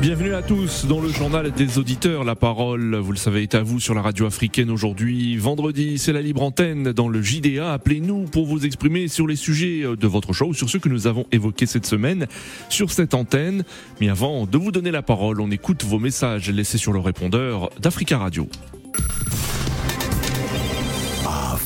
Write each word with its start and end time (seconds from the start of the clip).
Bienvenue 0.00 0.34
à 0.34 0.42
tous 0.42 0.86
dans 0.86 1.00
le 1.00 1.08
journal 1.08 1.50
des 1.50 1.78
auditeurs. 1.78 2.24
La 2.24 2.34
parole, 2.34 2.96
vous 2.96 3.12
le 3.12 3.18
savez, 3.18 3.42
est 3.42 3.54
à 3.54 3.62
vous 3.62 3.80
sur 3.80 3.94
la 3.94 4.02
radio 4.02 4.26
africaine 4.26 4.70
aujourd'hui. 4.70 5.36
Vendredi, 5.36 5.98
c'est 5.98 6.12
la 6.12 6.20
libre 6.20 6.42
antenne 6.42 6.92
dans 6.92 7.08
le 7.08 7.22
JDA. 7.22 7.72
Appelez-nous 7.72 8.24
pour 8.24 8.46
vous 8.46 8.66
exprimer 8.66 9.08
sur 9.08 9.26
les 9.26 9.36
sujets 9.36 9.82
de 9.82 10.06
votre 10.06 10.32
show 10.32 10.48
ou 10.48 10.54
sur 10.54 10.68
ceux 10.68 10.78
que 10.78 10.88
nous 10.88 11.06
avons 11.06 11.26
évoqués 11.32 11.66
cette 11.66 11.86
semaine 11.86 12.26
sur 12.68 12.90
cette 12.90 13.14
antenne. 13.14 13.64
Mais 14.00 14.08
avant 14.08 14.46
de 14.46 14.58
vous 14.58 14.72
donner 14.72 14.90
la 14.90 15.02
parole, 15.02 15.40
on 15.40 15.50
écoute 15.50 15.84
vos 15.84 15.98
messages 15.98 16.50
laissés 16.50 16.78
sur 16.78 16.92
le 16.92 17.00
répondeur 17.00 17.70
d'Africa 17.80 18.18
Radio. 18.18 18.48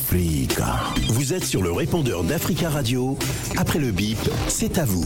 Africa. 0.09 0.77
Vous 1.09 1.35
êtes 1.35 1.45
sur 1.45 1.63
le 1.63 1.71
répondeur 1.71 2.25
d'Africa 2.25 2.71
Radio. 2.71 3.19
Après 3.59 3.79
le 3.79 3.91
bip, 3.91 4.19
c'est 4.49 4.79
à 4.79 4.87
vous. 4.87 5.05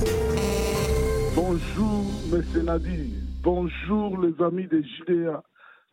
Bonjour, 1.34 2.04
M. 2.32 2.64
Nadir. 2.64 3.06
Bonjour, 3.42 4.20
les 4.20 4.42
amis 4.42 4.66
des 4.66 4.82
JDA. 4.82 5.42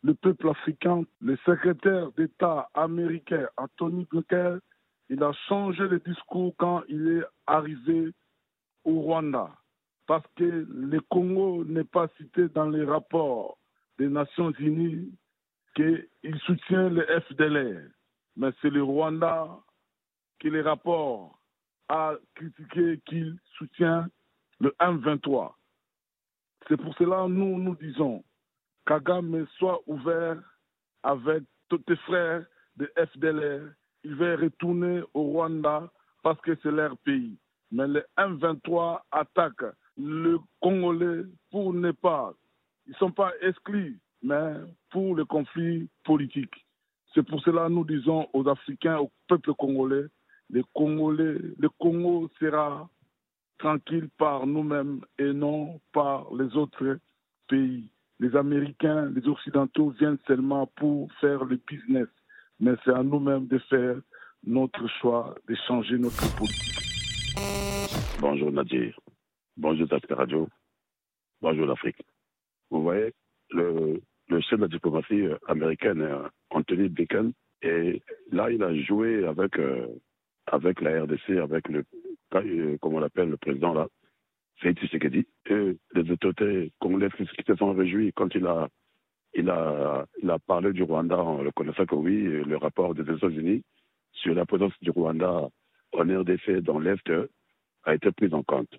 Le 0.04 0.14
peuple 0.14 0.50
africain, 0.50 1.04
le 1.22 1.38
secrétaire 1.46 2.12
d'État 2.14 2.70
américain 2.74 3.48
Anthony 3.58 4.06
Blinken, 4.12 4.60
il 5.10 5.24
a 5.24 5.32
changé 5.48 5.88
de 5.88 5.98
discours 6.06 6.54
quand 6.58 6.84
il 6.88 7.20
est 7.20 7.26
arrivé 7.48 8.12
au 8.86 9.02
Rwanda. 9.02 9.50
Parce 10.08 10.26
que 10.36 10.68
le 10.70 11.02
Congo 11.10 11.66
n'est 11.66 11.84
pas 11.84 12.08
cité 12.18 12.48
dans 12.50 12.70
les 12.70 12.84
rapports 12.84 13.58
des 13.98 14.08
Nations 14.08 14.52
Unies 14.60 15.12
qu'il 15.76 16.40
soutient 16.46 16.90
le 16.90 17.06
FDLR 17.22 17.90
mais 18.40 18.52
c'est 18.62 18.70
le 18.70 18.82
Rwanda 18.82 19.60
qui 20.40 20.50
les 20.50 20.62
rapports 20.62 21.38
a 21.90 22.14
critiqué 22.36 23.02
qu'il 23.06 23.38
soutient 23.58 24.08
le 24.60 24.76
M23. 24.80 25.54
C'est 26.68 26.78
pour 26.78 26.96
cela 26.98 27.24
que 27.24 27.32
nous 27.32 27.58
nous 27.58 27.76
disons 27.76 28.24
Kagame 28.86 29.46
soit 29.58 29.82
ouvert 29.88 30.38
avec 31.04 31.44
tous 31.70 31.78
tes 31.80 31.96
frères 31.98 32.46
de 32.76 32.92
FDLR. 32.98 33.72
Il 34.04 34.16
va 34.16 34.36
retourner 34.36 35.02
au 35.14 35.24
Rwanda 35.24 35.92
parce 36.24 36.40
que 36.42 36.58
c'est 36.62 36.72
leur 36.72 36.98
pays. 37.00 37.38
Mais 37.72 37.88
le 37.88 38.06
M23 38.18 39.02
attaque 39.12 39.64
le 39.98 40.40
Congolais 40.62 41.26
pour 41.52 41.74
ne 41.74 41.92
pas. 41.92 42.34
Ils 42.88 42.92
ne 42.92 42.96
sont 42.96 43.12
pas 43.12 43.32
exclus, 43.42 44.00
mais 44.24 44.54
pour 44.90 45.16
le 45.16 45.26
conflit 45.26 45.90
politique. 46.04 46.66
C'est 47.14 47.24
pour 47.24 47.42
cela 47.42 47.68
que 47.68 47.74
nous 47.74 47.86
disons 47.86 48.28
aux 48.34 48.48
Africains, 48.48 48.98
au 48.98 49.12
peuple 49.28 49.54
congolais, 49.54 50.06
les 50.50 50.64
Congolais, 50.74 51.38
le 51.58 51.70
Congo 51.78 52.30
sera 52.40 52.90
tranquille 53.60 54.10
par 54.18 54.48
nous-mêmes 54.48 55.02
et 55.20 55.32
non 55.34 55.80
par 55.94 56.34
les 56.34 56.56
autres 56.56 56.98
pays. 57.48 57.88
Les 58.20 58.36
Américains, 58.36 59.12
les 59.16 59.28
Occidentaux 59.28 59.92
viennent 60.00 60.18
seulement 60.26 60.66
pour 60.76 61.12
faire 61.22 61.46
le 61.46 61.60
business, 61.68 62.08
mais 62.60 62.72
c'est 62.84 62.94
à 62.94 63.04
nous-mêmes 63.04 63.48
de 63.48 63.60
faire 63.70 63.98
notre 64.46 64.88
choix, 65.00 65.36
de 65.48 65.56
changer 65.68 65.98
notre 65.98 66.36
politique. 66.36 66.80
Bonjour 68.20 68.52
Nadir, 68.52 68.98
bonjour 69.56 69.88
Afrique 69.92 70.12
Radio, 70.12 70.50
bonjour 71.42 71.66
l'Afrique. 71.66 72.02
Vous 72.70 72.82
voyez, 72.84 73.14
le, 73.52 74.02
le 74.30 74.42
chef 74.42 74.60
de 74.60 74.64
la 74.64 74.68
diplomatie 74.68 75.22
euh, 75.22 75.38
américaine, 75.48 76.02
euh, 76.02 76.28
Anthony 76.50 76.90
Blinken, 76.90 77.32
et 77.62 78.02
là, 78.32 78.50
il 78.52 78.64
a 78.64 78.74
joué 78.84 79.26
avec, 79.26 79.58
euh, 79.58 79.88
avec 80.48 80.82
la 80.82 81.04
RDC, 81.04 81.38
avec 81.42 81.68
le, 81.68 81.84
comment 82.32 82.98
on 82.98 83.00
l'appelle, 83.00 83.30
le 83.30 83.38
président 83.38 83.74
là, 83.74 83.88
Félix 84.58 84.82
Tshisekedi, 84.82 85.26
et 85.50 85.78
les 85.94 86.12
autorités 86.12 86.72
congolaises 86.80 87.12
qui 87.14 87.44
se 87.46 87.56
sont 87.56 87.74
réjouies 87.74 88.12
quand 88.14 88.34
il 88.36 88.46
a, 88.46 88.68
il 89.34 89.50
a, 89.50 90.06
il 90.22 90.30
a 90.30 90.40
parlé 90.40 90.74
du 90.74 90.84
Rwanda 90.84 91.18
en 91.18 91.38
reconnaissant 91.38 91.86
que 91.86 91.96
oui, 91.96 92.24
le 92.24 92.58
rapport 92.58 92.94
des 92.94 93.04
Nations 93.04 93.30
Unies 93.30 93.64
sur 94.12 94.34
la 94.34 94.46
présence 94.46 94.74
du 94.82 94.90
Rwanda 94.90 95.50
en 95.94 96.02
RDC 96.02 96.62
dans 96.62 96.80
l'Est 96.80 97.10
a 97.84 97.96
été 97.96 98.12
pris 98.12 98.34
en 98.34 98.44
compte. 98.44 98.74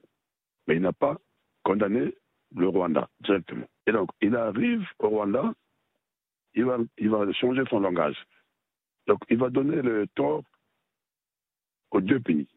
Mais 0.66 0.76
il 0.76 0.82
n'a 0.82 0.92
pas 0.92 1.16
condamné 1.62 2.14
le 2.54 2.68
Rwanda 2.68 3.08
directement. 3.20 3.66
Et 3.86 3.92
donc, 3.92 4.10
il 4.20 4.36
arrive 4.36 4.86
au 4.98 5.08
Rwanda, 5.08 5.52
il 6.54 6.64
va, 6.64 6.78
il 6.98 7.08
va 7.08 7.32
changer 7.32 7.62
son 7.70 7.80
langage. 7.80 8.16
Donc, 9.06 9.20
il 9.30 9.38
va 9.38 9.50
donner 9.50 9.82
le 9.82 10.06
tort 10.14 10.42
aux 11.90 12.00
deux 12.00 12.20
pays, 12.20 12.48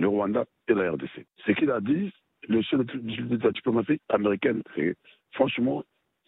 le 0.00 0.08
Rwanda 0.08 0.44
et 0.68 0.74
la 0.74 0.92
RDC. 0.92 1.26
Ce 1.46 1.52
qu'il 1.52 1.70
a 1.70 1.80
dit, 1.80 2.12
le 2.48 2.62
chef 2.62 2.80
de 2.80 3.44
la 3.44 3.50
diplomatie 3.52 4.00
américaine, 4.08 4.62
franchement, 5.32 5.84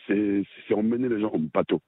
c'est 0.06 0.44
emmener 0.70 1.08
les 1.08 1.20
gens 1.20 1.30
au 1.30 1.38
bateau. 1.38 1.80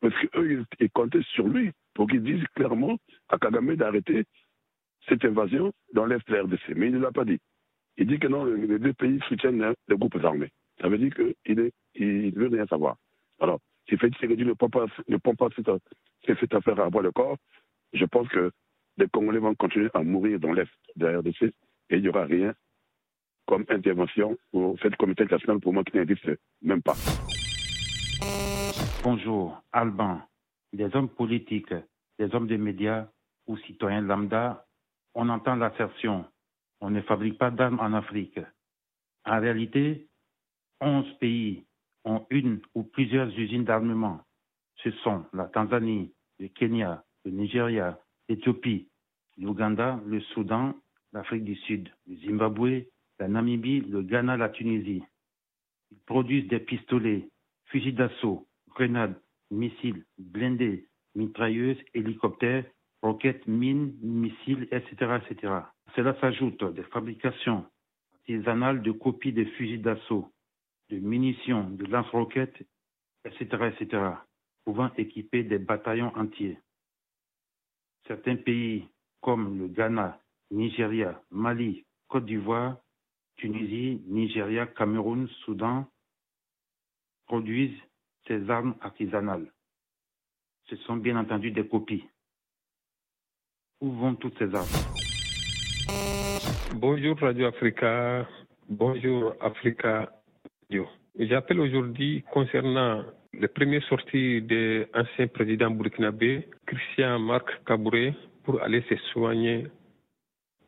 Parce 0.00 0.14
qu'eux, 0.18 0.64
ils, 0.80 0.90
comptaient 0.90 1.22
sur 1.34 1.46
lui 1.46 1.70
pour 1.94 2.08
qu'il 2.08 2.22
dise 2.22 2.42
clairement 2.54 2.98
à 3.28 3.38
Kagame 3.38 3.76
d'arrêter 3.76 4.24
cette 5.08 5.24
invasion 5.24 5.72
dans 5.92 6.06
l'Est 6.06 6.26
de 6.28 6.34
la 6.34 6.42
RDC. 6.42 6.74
Mais 6.74 6.86
il 6.86 6.94
ne 6.94 6.98
l'a 6.98 7.12
pas 7.12 7.24
dit. 7.24 7.38
Il 7.98 8.06
dit 8.06 8.18
que 8.18 8.26
non, 8.26 8.44
les 8.44 8.78
deux 8.78 8.94
pays 8.94 9.20
soutiennent 9.28 9.74
les 9.88 9.96
groupes 9.96 10.16
armés. 10.24 10.50
Ça 10.80 10.88
veut 10.88 10.98
dire 10.98 11.14
qu'il 11.14 11.70
il 11.94 12.34
veut 12.34 12.48
rien 12.48 12.66
savoir. 12.66 12.96
Alors, 13.38 13.60
si 13.88 13.96
Félix 13.96 14.18
Tshisekedi 14.18 14.44
ne 14.44 14.54
prend 14.54 14.70
pas, 14.70 14.86
ne 15.08 15.16
prend 15.18 15.34
pas 15.34 15.48
cette, 15.54 15.68
cette 16.24 16.54
affaire 16.54 16.80
à 16.80 16.88
bois 16.88 17.02
le 17.02 17.12
corps, 17.12 17.36
je 17.92 18.04
pense 18.06 18.28
que 18.28 18.50
les 18.96 19.08
Congolais 19.08 19.38
vont 19.38 19.54
continuer 19.54 19.90
à 19.94 20.02
mourir 20.02 20.38
dans 20.38 20.52
l'Est 20.52 20.70
de 20.96 21.06
la 21.06 21.18
RDC 21.18 21.42
et 21.42 21.96
il 21.96 22.02
n'y 22.02 22.08
aura 22.08 22.24
rien 22.24 22.54
comme 23.46 23.64
intervention 23.68 24.36
au 24.52 24.76
fait 24.76 24.94
comité 24.96 25.24
national 25.24 25.60
pour 25.60 25.72
moi 25.72 25.84
qui 25.84 25.96
n'existe 25.96 26.30
même 26.62 26.82
pas. 26.82 26.94
Bonjour, 29.02 29.60
Alban. 29.72 30.20
Des 30.72 30.94
hommes 30.94 31.08
politiques, 31.08 31.74
des 32.18 32.34
hommes 32.34 32.46
des 32.46 32.58
médias 32.58 33.08
ou 33.46 33.56
citoyens 33.58 34.00
lambda, 34.00 34.66
on 35.14 35.28
entend 35.28 35.56
l'assertion 35.56 36.24
on 36.82 36.90
ne 36.90 37.00
fabrique 37.00 37.38
pas 37.38 37.52
d'armes 37.52 37.78
en 37.80 37.94
Afrique. 37.94 38.40
En 39.24 39.40
réalité, 39.40 40.08
11 40.80 41.06
pays 41.20 41.64
ont 42.04 42.26
une 42.28 42.60
ou 42.74 42.82
plusieurs 42.82 43.28
usines 43.38 43.64
d'armement. 43.64 44.20
Ce 44.82 44.90
sont 45.04 45.24
la 45.32 45.44
Tanzanie, 45.44 46.12
le 46.40 46.48
Kenya, 46.48 47.04
le 47.24 47.30
Nigeria, 47.30 48.00
l'Éthiopie, 48.28 48.88
l'Ouganda, 49.38 50.00
le 50.06 50.20
Soudan, 50.20 50.74
l'Afrique 51.12 51.44
du 51.44 51.54
Sud, 51.54 51.88
le 52.06 52.16
Zimbabwe, 52.16 52.86
la 53.18 53.28
Namibie, 53.28 53.80
le 53.80 54.02
Ghana, 54.02 54.36
la 54.36 54.48
Tunisie. 54.48 55.02
Ils 55.90 56.00
produisent 56.06 56.48
des 56.48 56.60
pistolets, 56.60 57.28
fusils 57.66 57.94
d'assaut, 57.94 58.46
grenades, 58.68 59.20
missiles, 59.50 60.04
blindés, 60.18 60.88
mitrailleuses, 61.14 61.78
hélicoptères, 61.94 62.64
roquettes, 63.02 63.46
mines, 63.46 63.94
missiles, 64.02 64.68
etc. 64.70 65.18
etc. 65.22 65.52
Cela 65.94 66.18
s'ajoute 66.20 66.64
des 66.74 66.84
fabrications 66.84 67.66
artisanales 68.14 68.82
de 68.82 68.92
copies 68.92 69.32
de 69.32 69.44
fusils 69.44 69.82
d'assaut, 69.82 70.32
de 70.90 70.98
munitions, 70.98 71.68
de 71.70 71.84
lance-roquettes, 71.84 72.62
etc., 73.24 73.72
etc., 73.72 74.02
pouvant 74.64 74.90
équiper 74.96 75.42
des 75.42 75.58
bataillons 75.58 76.12
entiers. 76.16 76.58
Certains 78.06 78.36
pays 78.36 78.88
comme 79.20 79.58
le 79.58 79.68
Ghana, 79.68 80.20
Nigeria, 80.50 81.20
Mali, 81.30 81.84
Côte 82.08 82.26
d'Ivoire, 82.26 82.76
Tunisie, 83.36 84.02
Nigeria, 84.06 84.66
Cameroun, 84.66 85.28
Soudan 85.44 85.86
produisent 87.26 87.80
ces 88.26 88.50
armes 88.50 88.74
artisanales. 88.80 89.50
Ce 90.68 90.76
sont 90.76 90.96
bien 90.96 91.16
entendu 91.16 91.50
des 91.50 91.66
copies. 91.66 92.04
Où 93.80 93.90
vont 93.92 94.14
toutes 94.14 94.38
ces 94.38 94.54
armes? 94.54 94.66
Bonjour 96.76 97.18
Radio 97.18 97.46
Africa, 97.46 98.28
bonjour 98.68 99.34
Africa 99.40 100.12
Radio. 100.68 100.86
J'appelle 101.18 101.60
aujourd'hui 101.60 102.24
concernant 102.32 103.04
les 103.34 103.48
premières 103.48 103.84
sorties 103.84 104.40
de 104.42 104.86
l'ancien 104.94 105.28
président 105.28 105.70
burkinabé, 105.70 106.48
Christian 106.66 107.18
Marc 107.18 107.48
Kabouré, 107.66 108.14
pour 108.44 108.62
aller 108.62 108.82
se 108.88 108.96
soigner 109.12 109.66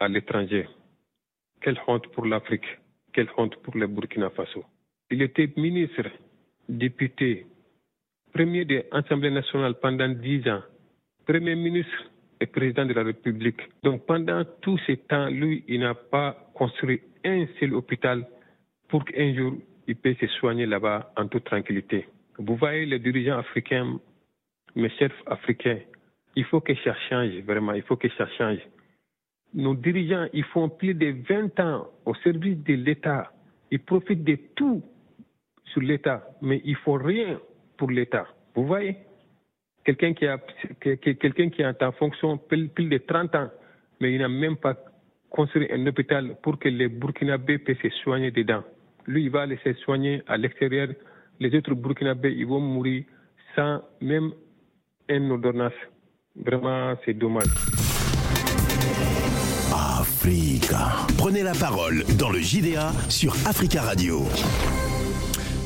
à 0.00 0.08
l'étranger. 0.08 0.68
Quelle 1.60 1.80
honte 1.86 2.06
pour 2.08 2.26
l'Afrique, 2.26 2.66
quelle 3.12 3.28
honte 3.36 3.56
pour 3.62 3.76
le 3.76 3.86
Burkina 3.86 4.30
Faso. 4.30 4.64
Il 5.10 5.22
était 5.22 5.50
ministre, 5.56 6.08
député, 6.68 7.46
premier 8.32 8.64
de 8.64 8.84
l'Assemblée 8.92 9.30
nationale 9.30 9.74
pendant 9.80 10.08
dix 10.08 10.46
ans, 10.48 10.62
premier 11.26 11.54
ministre 11.54 12.10
président 12.46 12.84
de 12.84 12.92
la 12.92 13.02
République. 13.02 13.60
Donc 13.82 14.06
pendant 14.06 14.44
tout 14.60 14.78
ce 14.86 14.92
temps, 14.92 15.28
lui, 15.28 15.64
il 15.68 15.80
n'a 15.80 15.94
pas 15.94 16.50
construit 16.54 17.00
un 17.24 17.46
seul 17.58 17.74
hôpital 17.74 18.26
pour 18.88 19.04
qu'un 19.04 19.34
jour 19.34 19.54
il 19.86 19.96
puisse 19.96 20.18
se 20.18 20.26
soigner 20.38 20.66
là-bas 20.66 21.12
en 21.16 21.28
toute 21.28 21.44
tranquillité. 21.44 22.06
Vous 22.38 22.56
voyez 22.56 22.86
les 22.86 22.98
dirigeants 22.98 23.38
africains, 23.38 24.00
mes 24.74 24.90
chefs 24.90 25.22
africains, 25.26 25.78
il 26.36 26.44
faut 26.44 26.60
que 26.60 26.74
ça 26.82 26.94
change, 27.08 27.32
vraiment, 27.46 27.72
il 27.72 27.82
faut 27.82 27.96
que 27.96 28.08
ça 28.16 28.26
change. 28.38 28.58
Nos 29.52 29.74
dirigeants, 29.74 30.26
ils 30.32 30.44
font 30.44 30.68
plus 30.68 30.94
de 30.94 31.14
20 31.28 31.60
ans 31.60 31.88
au 32.04 32.14
service 32.16 32.58
de 32.64 32.74
l'État. 32.74 33.32
Ils 33.70 33.78
profitent 33.78 34.24
de 34.24 34.36
tout 34.56 34.82
sur 35.66 35.80
l'État, 35.80 36.26
mais 36.42 36.60
il 36.64 36.76
faut 36.76 36.94
rien 36.94 37.40
pour 37.76 37.90
l'État. 37.90 38.26
Vous 38.54 38.66
voyez 38.66 38.96
Quelqu'un 39.84 40.14
qui, 40.14 40.26
a, 40.26 40.38
quelqu'un 40.80 41.50
qui 41.50 41.60
est 41.60 41.82
en 41.82 41.92
fonction 41.92 42.38
plus, 42.38 42.68
de 42.68 42.98
30 42.98 43.34
ans, 43.34 43.50
mais 44.00 44.14
il 44.14 44.18
n'a 44.18 44.28
même 44.28 44.56
pas 44.56 44.74
construit 45.28 45.68
un 45.70 45.86
hôpital 45.86 46.36
pour 46.42 46.58
que 46.58 46.70
les 46.70 46.88
Burkinabés 46.88 47.58
puissent 47.58 47.82
se 47.82 47.90
soigner 48.02 48.30
dedans. 48.30 48.64
Lui, 49.06 49.24
il 49.24 49.30
va 49.30 49.46
se 49.46 49.72
soigner 49.84 50.22
à 50.26 50.36
l'extérieur. 50.36 50.88
Les 51.40 51.54
autres 51.56 51.74
Burkinabés, 51.74 52.32
ils 52.32 52.46
vont 52.46 52.60
mourir 52.60 53.04
sans 53.54 53.80
même 54.00 54.32
une 55.08 55.30
ordonnance. 55.30 55.72
Vraiment, 56.36 56.94
c'est 57.04 57.14
dommage. 57.14 57.44
Africa. 60.00 61.06
Prenez 61.18 61.42
la 61.42 61.52
parole 61.52 62.04
dans 62.18 62.30
le 62.30 62.38
JDA 62.38 62.92
sur 63.08 63.32
Africa 63.46 63.82
Radio. 63.82 64.22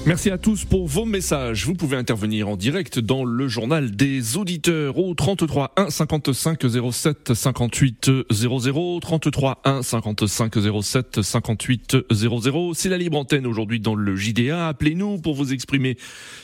Merci 0.06 0.30
à 0.30 0.38
tous 0.38 0.64
pour 0.64 0.86
vos 0.86 1.04
messages. 1.04 1.66
Vous 1.66 1.74
pouvez 1.74 1.96
intervenir 1.96 2.48
en 2.48 2.56
direct 2.56 2.98
dans 2.98 3.24
le 3.24 3.46
journal 3.46 3.90
des 3.90 4.36
auditeurs 4.38 4.98
au 4.98 5.14
33 5.14 5.72
1 5.76 5.90
55 5.90 6.62
07 6.92 7.34
58 7.34 8.10
00 8.30 9.00
33 9.00 9.60
1 9.64 9.82
55 9.82 10.54
07 10.82 11.22
58 11.22 11.96
00. 12.10 12.74
C'est 12.74 12.88
la 12.88 12.96
libre 12.96 13.18
antenne 13.18 13.46
aujourd'hui 13.46 13.80
dans 13.80 13.94
le 13.94 14.16
JDA. 14.16 14.68
Appelez-nous 14.68 15.18
pour 15.18 15.34
vous 15.34 15.52
exprimer 15.52 15.98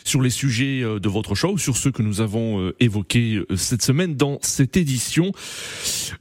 sur 0.05 0.21
les 0.21 0.31
sujets 0.31 0.83
euh, 0.83 0.99
de 0.99 1.09
votre 1.09 1.35
ou 1.49 1.59
sur 1.59 1.77
ceux 1.77 1.91
que 1.91 2.03
nous 2.03 2.21
avons 2.21 2.61
euh, 2.61 2.77
évoqués 2.81 3.45
euh, 3.51 3.56
cette 3.56 3.83
semaine 3.83 4.15
dans 4.15 4.39
cette 4.43 4.77
édition. 4.77 5.33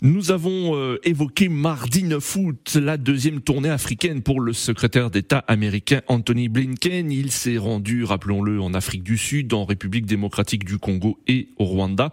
Nous 0.02 0.32
avons 0.32 0.98
évoqué 1.04 1.50
mardi 1.50 2.04
9 2.04 2.36
août 2.36 2.78
la 2.80 2.98
deuxième 2.98 3.42
tournée 3.42 3.70
africaine 3.70 4.22
pour 4.22 4.42
le 4.42 4.54
secrétaire 4.54 5.10
d'État 5.10 5.40
américain 5.48 6.02
Anthony 6.08 6.50
Blinken. 6.50 7.12
S'est 7.32 7.58
rendu, 7.58 8.04
rappelons-le, 8.04 8.62
en 8.62 8.74
Afrique 8.74 9.04
du 9.04 9.18
Sud, 9.18 9.54
en 9.54 9.66
République 9.66 10.06
démocratique 10.06 10.66
du 10.66 10.78
Congo 10.78 11.20
et 11.28 11.50
au 11.58 11.66
Rwanda. 11.66 12.12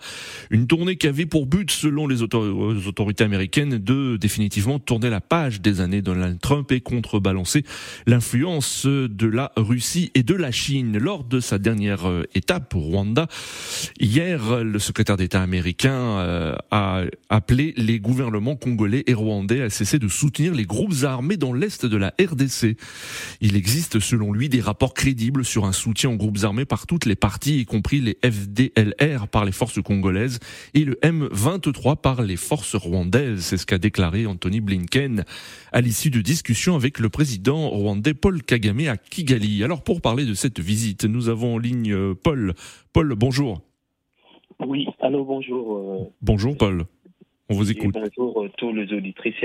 Une 0.51 0.67
tournée 0.67 0.97
qui 0.97 1.07
avait 1.07 1.27
pour 1.27 1.47
but, 1.47 1.71
selon 1.71 2.07
les, 2.07 2.23
autorités 2.23 3.25
américaines, 3.25 3.79
de 3.79 4.17
définitivement 4.17 4.79
tourner 4.79 5.11
la 5.11 5.21
page 5.21 5.61
des 5.61 5.81
années 5.81 6.03
Donald 6.03 6.39
Trump 6.41 6.71
et 6.73 6.81
contrebalancer 6.81 7.65
l'influence 8.07 8.87
de 8.87 9.27
la 9.27 9.53
Russie 9.57 10.11
et 10.15 10.23
de 10.23 10.35
la 10.35 10.51
Chine. 10.51 10.99
Lors 10.99 11.25
de 11.25 11.41
sa 11.41 11.59
dernière 11.59 12.09
euh, 12.09 12.25
étape 12.35 12.75
au 12.75 12.81
Rwanda, 12.81 13.27
hier, 13.99 14.65
le 14.65 14.79
secrétaire 14.79 15.17
d'État 15.17 15.43
américain 15.43 15.93
euh, 15.93 16.55
a 16.71 17.03
appelé 17.29 17.75
les 17.77 18.01
gouvernements 18.01 18.57
congolais 18.57 19.05
et 19.07 19.15
rwandais 19.15 19.63
à 19.63 19.71
cesser 19.71 19.99
de 19.99 20.09
soutenir 20.09 20.55
les 20.55 20.65
groupes 20.65 21.05
armés 21.05 21.37
dans 21.37 21.53
l'est 21.53 21.87
de 21.87 21.97
la 21.97 22.13
RDC. 22.21 22.77
Il 23.41 23.57
existe, 23.57 24.01
selon 24.01 24.33
lui, 24.33 24.49
des 24.49 24.61
rapports 24.61 24.95
crédible 25.01 25.47
sur 25.47 25.65
un 25.65 25.73
soutien 25.73 26.11
aux 26.11 26.17
groupes 26.19 26.41
armés 26.43 26.67
par 26.67 26.87
toutes 26.87 27.07
les 27.07 27.17
parties, 27.17 27.61
y 27.61 27.65
compris 27.65 28.03
les 28.03 28.19
FDLR 28.23 29.29
par 29.29 29.47
les 29.47 29.51
forces 29.51 29.81
congolaises 29.81 30.41
et 30.75 30.85
le 30.85 30.97
M23 30.97 31.99
par 31.99 32.21
les 32.21 32.37
forces 32.37 32.75
rwandaises. 32.75 33.41
C'est 33.41 33.57
ce 33.57 33.65
qu'a 33.65 33.79
déclaré 33.79 34.27
Anthony 34.27 34.61
Blinken 34.61 35.25
à 35.73 35.81
l'issue 35.81 36.11
de 36.11 36.21
discussions 36.21 36.77
avec 36.77 36.99
le 36.99 37.09
président 37.09 37.71
rwandais 37.71 38.13
Paul 38.13 38.43
Kagame 38.43 38.89
à 38.89 38.99
Kigali. 38.99 39.65
Alors 39.65 39.83
pour 39.83 40.03
parler 40.03 40.27
de 40.27 40.35
cette 40.35 40.61
visite, 40.61 41.07
nous 41.07 41.31
avons 41.31 41.55
en 41.55 41.59
ligne 41.59 41.95
euh, 41.95 42.15
Paul. 42.15 42.53
Paul, 42.93 43.15
bonjour. 43.15 43.63
Oui, 44.67 44.87
allô, 45.01 45.25
bonjour. 45.25 45.79
Euh, 45.79 46.13
bonjour 46.21 46.59
Paul. 46.59 46.85
On 47.51 47.55
vous 47.55 47.73
écoute. 47.73 47.93
bonjour 47.93 48.45
euh, 48.45 48.51
tous 48.57 48.73
les 48.73 48.93
auditrices 48.93 49.45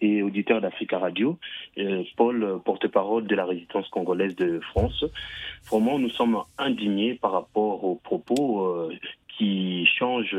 et 0.00 0.22
auditeurs 0.22 0.62
d'Africa 0.62 0.98
Radio. 0.98 1.38
Euh, 1.76 2.02
Paul, 2.16 2.42
euh, 2.42 2.56
porte-parole 2.56 3.26
de 3.26 3.34
la 3.34 3.44
résistance 3.44 3.86
congolaise 3.90 4.34
de 4.36 4.58
France. 4.60 5.04
Vraiment, 5.70 5.98
nous 5.98 6.08
sommes 6.08 6.42
indignés 6.56 7.12
par 7.12 7.32
rapport 7.32 7.84
aux 7.84 7.96
propos 7.96 8.88
qui 9.36 9.84
changent 9.98 10.38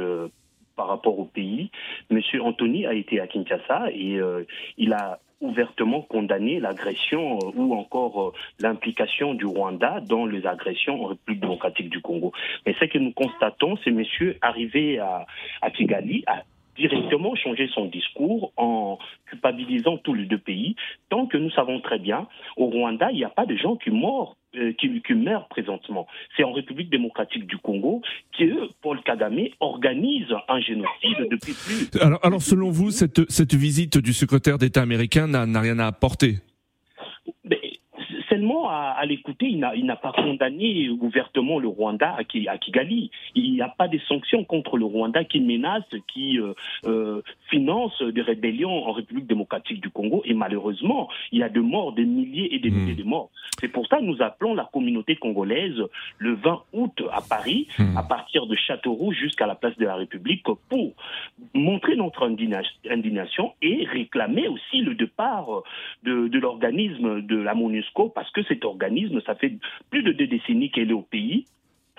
par 0.75 0.87
rapport 0.87 1.19
au 1.19 1.25
pays. 1.25 1.69
Monsieur 2.09 2.41
Anthony 2.41 2.87
a 2.87 2.95
été 2.95 3.19
à 3.19 3.27
Kinshasa 3.27 3.91
et 3.91 4.19
il 4.77 4.93
a 4.93 5.19
ouvertement 5.39 6.01
condamné 6.01 6.59
l'agression 6.59 7.37
ou 7.55 7.75
encore 7.75 8.33
l'implication 8.59 9.35
du 9.35 9.45
Rwanda 9.45 10.01
dans 10.01 10.25
les 10.25 10.47
agressions 10.47 11.03
en 11.03 11.07
République 11.09 11.41
démocratique 11.41 11.89
du 11.89 12.01
Congo. 12.01 12.31
Mais 12.65 12.73
ce 12.79 12.85
que 12.85 12.97
nous 12.97 13.11
constatons, 13.11 13.77
c'est 13.83 13.91
monsieur 13.91 14.37
arrivé 14.41 14.97
à, 14.97 15.27
à 15.61 15.69
Kigali, 15.69 16.23
à 16.25 16.43
directement 16.77 17.35
changer 17.35 17.69
son 17.73 17.85
discours 17.85 18.53
en 18.57 18.97
culpabilisant 19.25 19.97
tous 19.97 20.13
les 20.13 20.25
deux 20.25 20.37
pays, 20.37 20.75
tant 21.09 21.25
que 21.25 21.37
nous 21.37 21.51
savons 21.51 21.79
très 21.81 21.99
bien, 21.99 22.27
au 22.55 22.67
Rwanda, 22.67 23.11
il 23.11 23.17
n'y 23.17 23.23
a 23.23 23.29
pas 23.29 23.45
de 23.45 23.55
gens 23.55 23.75
qui 23.75 23.89
meurent 23.91 24.35
euh, 24.55 24.73
qui, 24.73 24.87
présentement. 25.49 26.07
C'est 26.35 26.43
en 26.43 26.53
République 26.53 26.89
démocratique 26.89 27.45
du 27.47 27.57
Congo 27.57 28.01
que 28.37 28.71
Paul 28.81 29.01
Kagame 29.03 29.47
organise 29.59 30.27
un 30.47 30.59
génocide 30.61 31.29
depuis 31.29 31.53
plus. 31.53 32.01
Alors, 32.01 32.19
alors 32.23 32.41
selon 32.41 32.69
vous, 32.69 32.91
cette 32.91 33.53
visite 33.53 33.97
du 33.97 34.13
secrétaire 34.13 34.57
d'État 34.57 34.81
américain 34.81 35.27
n'a 35.27 35.61
rien 35.61 35.79
à 35.79 35.87
apporter? 35.87 36.37
À, 38.69 39.05
l'écouter, 39.05 39.47
il 39.47 39.59
n'a 39.59 39.95
pas 39.95 40.11
condamné 40.11 40.89
ouvertement 40.89 41.59
le 41.59 41.67
Rwanda 41.67 42.15
à, 42.17 42.23
Kigali. 42.23 43.11
Il 43.35 43.53
n'y 43.53 43.61
a 43.61 43.69
pas 43.69 43.87
de 43.87 43.97
sanctions 43.99 44.43
contre 44.43 44.77
le 44.77 44.85
Rwanda 44.85 45.23
qui 45.23 45.39
menace, 45.39 45.83
qui 46.13 46.39
euh, 46.39 46.53
euh, 46.85 47.21
finance 47.49 48.01
des 48.01 48.21
rébellions 48.21 48.87
en 48.87 48.91
République 48.91 49.27
démocratique 49.27 49.81
du 49.81 49.89
Congo. 49.89 50.21
Et 50.25 50.33
malheureusement, 50.33 51.09
il 51.31 51.39
y 51.39 51.43
a 51.43 51.49
des 51.49 51.59
morts, 51.59 51.93
des 51.93 52.05
milliers 52.05 52.53
et 52.53 52.59
des 52.59 52.69
milliers 52.69 52.93
hmm. 52.93 52.97
de 52.97 53.03
morts. 53.03 53.29
C'est 53.59 53.69
pour 53.69 53.87
ça 53.87 53.97
que 53.97 54.03
nous 54.03 54.21
appelons 54.21 54.53
la 54.53 54.69
communauté 54.71 55.15
congolaise 55.15 55.81
le 56.17 56.33
20 56.35 56.63
août 56.73 57.03
à 57.11 57.21
Paris, 57.27 57.67
hmm. 57.79 57.97
à 57.97 58.03
partir 58.03 58.47
de 58.47 58.55
Châteauroux 58.55 59.13
jusqu'à 59.13 59.47
la 59.47 59.55
place 59.55 59.77
de 59.77 59.85
la 59.85 59.95
République, 59.95 60.43
pour 60.43 60.93
montrer 61.53 61.95
notre 61.95 62.23
indignation 62.23 63.53
et 63.61 63.85
réclamer 63.85 64.47
aussi 64.47 64.81
le 64.81 64.95
départ 64.95 65.63
de, 66.03 66.27
de 66.27 66.39
l'organisme 66.39 67.21
de 67.21 67.37
la 67.37 67.53
MONUSCO 67.53 68.09
parce 68.09 68.31
que 68.31 68.43
cet 68.57 68.65
organisme, 68.65 69.21
ça 69.25 69.35
fait 69.35 69.53
plus 69.89 70.03
de 70.03 70.11
deux 70.11 70.27
décennies 70.27 70.71
qu'elle 70.71 70.89
est 70.89 70.93
au 70.93 71.01
pays. 71.01 71.45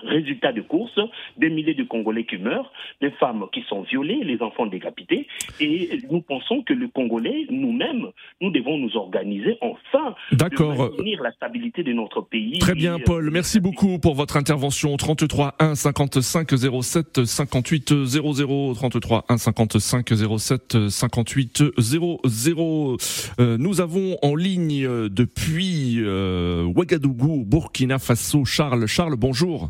Résultat 0.03 0.51
de 0.51 0.61
course, 0.61 0.99
des 1.37 1.49
milliers 1.49 1.73
de 1.73 1.83
Congolais 1.83 2.25
qui 2.25 2.37
meurent, 2.37 2.71
des 3.01 3.11
femmes 3.11 3.45
qui 3.51 3.63
sont 3.67 3.81
violées, 3.83 4.19
les 4.23 4.41
enfants 4.41 4.65
décapités. 4.65 5.27
Et 5.59 5.99
nous 6.09 6.21
pensons 6.21 6.63
que 6.63 6.73
le 6.73 6.87
Congolais, 6.87 7.45
nous-mêmes, 7.49 8.07
nous 8.41 8.51
devons 8.51 8.77
nous 8.77 8.95
organiser 8.95 9.57
enfin 9.61 10.15
pour 10.55 10.75
maintenir 10.75 11.21
la 11.21 11.31
stabilité 11.33 11.83
de 11.83 11.93
notre 11.93 12.21
pays. 12.21 12.59
Très 12.59 12.75
bien, 12.75 12.97
Paul. 12.99 13.29
Merci 13.31 13.59
beaucoup 13.59 13.99
pour 13.99 14.15
votre 14.15 14.37
intervention. 14.37 14.95
33 14.97 15.55
1 15.59 15.75
55 15.75 16.49
07 16.81 17.25
58 17.25 18.05
00 18.05 18.73
33 18.75 19.25
1 19.29 19.37
55 19.37 20.09
07 20.37 20.89
58 20.89 21.63
00. 21.77 22.97
nous 23.39 23.81
avons 23.81 24.17
en 24.21 24.35
ligne 24.35 24.85
euh, 24.85 25.09
depuis 25.09 25.97
euh, 25.99 26.63
Ouagadougou, 26.63 27.45
Burkina 27.45 27.99
Faso, 27.99 28.45
Charles. 28.45 28.87
Charles, 28.87 29.15
bonjour 29.15 29.69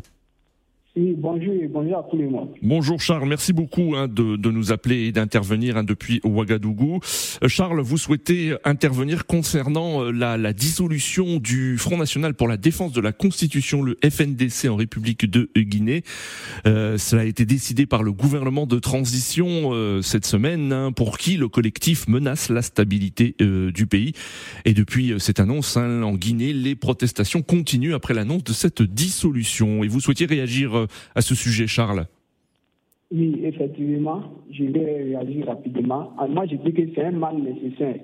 bonjour 0.96 1.54
bonjour 1.70 1.98
à. 1.98 2.48
Bonjour 2.62 3.00
Charles, 3.00 3.28
merci 3.28 3.52
beaucoup 3.52 3.94
hein, 3.94 4.08
de, 4.08 4.34
de, 4.34 4.50
nous 4.50 4.72
appeler 4.72 5.06
et 5.06 5.12
d'intervenir 5.12 5.76
hein, 5.76 5.84
depuis 5.84 6.20
Ouagadougou. 6.24 6.98
Euh, 7.44 7.48
Charles, 7.48 7.80
vous 7.80 7.96
souhaitez 7.96 8.56
intervenir 8.64 9.26
concernant 9.26 10.02
euh, 10.02 10.10
la, 10.10 10.36
la, 10.36 10.52
dissolution 10.52 11.36
du 11.36 11.78
Front 11.78 11.96
National 11.96 12.34
pour 12.34 12.48
la 12.48 12.56
défense 12.56 12.92
de 12.92 13.00
la 13.00 13.12
Constitution, 13.12 13.82
le 13.82 13.98
FNDC 14.02 14.68
en 14.68 14.74
République 14.74 15.30
de 15.30 15.48
Guinée. 15.56 16.02
Euh, 16.66 16.98
cela 16.98 17.22
a 17.22 17.24
été 17.24 17.44
décidé 17.44 17.86
par 17.86 18.02
le 18.02 18.10
gouvernement 18.10 18.66
de 18.66 18.80
transition 18.80 19.70
euh, 19.72 20.02
cette 20.02 20.26
semaine, 20.26 20.72
hein, 20.72 20.90
pour 20.90 21.18
qui 21.18 21.36
le 21.36 21.48
collectif 21.48 22.08
menace 22.08 22.48
la 22.48 22.62
stabilité 22.62 23.36
du 23.38 23.86
pays. 23.86 24.12
Et 24.64 24.74
depuis 24.74 25.14
cette 25.18 25.40
annonce 25.40 25.76
hein, 25.76 26.02
en 26.02 26.14
Guinée, 26.14 26.52
les 26.52 26.74
protestations 26.74 27.42
continuent 27.42 27.94
après 27.94 28.12
l'annonce 28.14 28.44
de 28.44 28.52
cette 28.52 28.82
dissolution. 28.82 29.84
Et 29.84 29.88
vous 29.88 30.00
souhaitiez 30.00 30.26
réagir 30.26 30.79
à 31.14 31.20
ce 31.20 31.34
sujet, 31.34 31.66
Charles 31.66 32.06
Oui, 33.12 33.40
effectivement, 33.44 34.22
je 34.50 34.64
vais 34.64 35.02
réagir 35.04 35.46
rapidement. 35.46 36.12
Ah, 36.18 36.26
moi, 36.28 36.44
je 36.50 36.56
dis 36.56 36.72
que 36.72 36.82
c'est 36.94 37.04
un 37.04 37.12
mal 37.12 37.36
nécessaire 37.38 37.96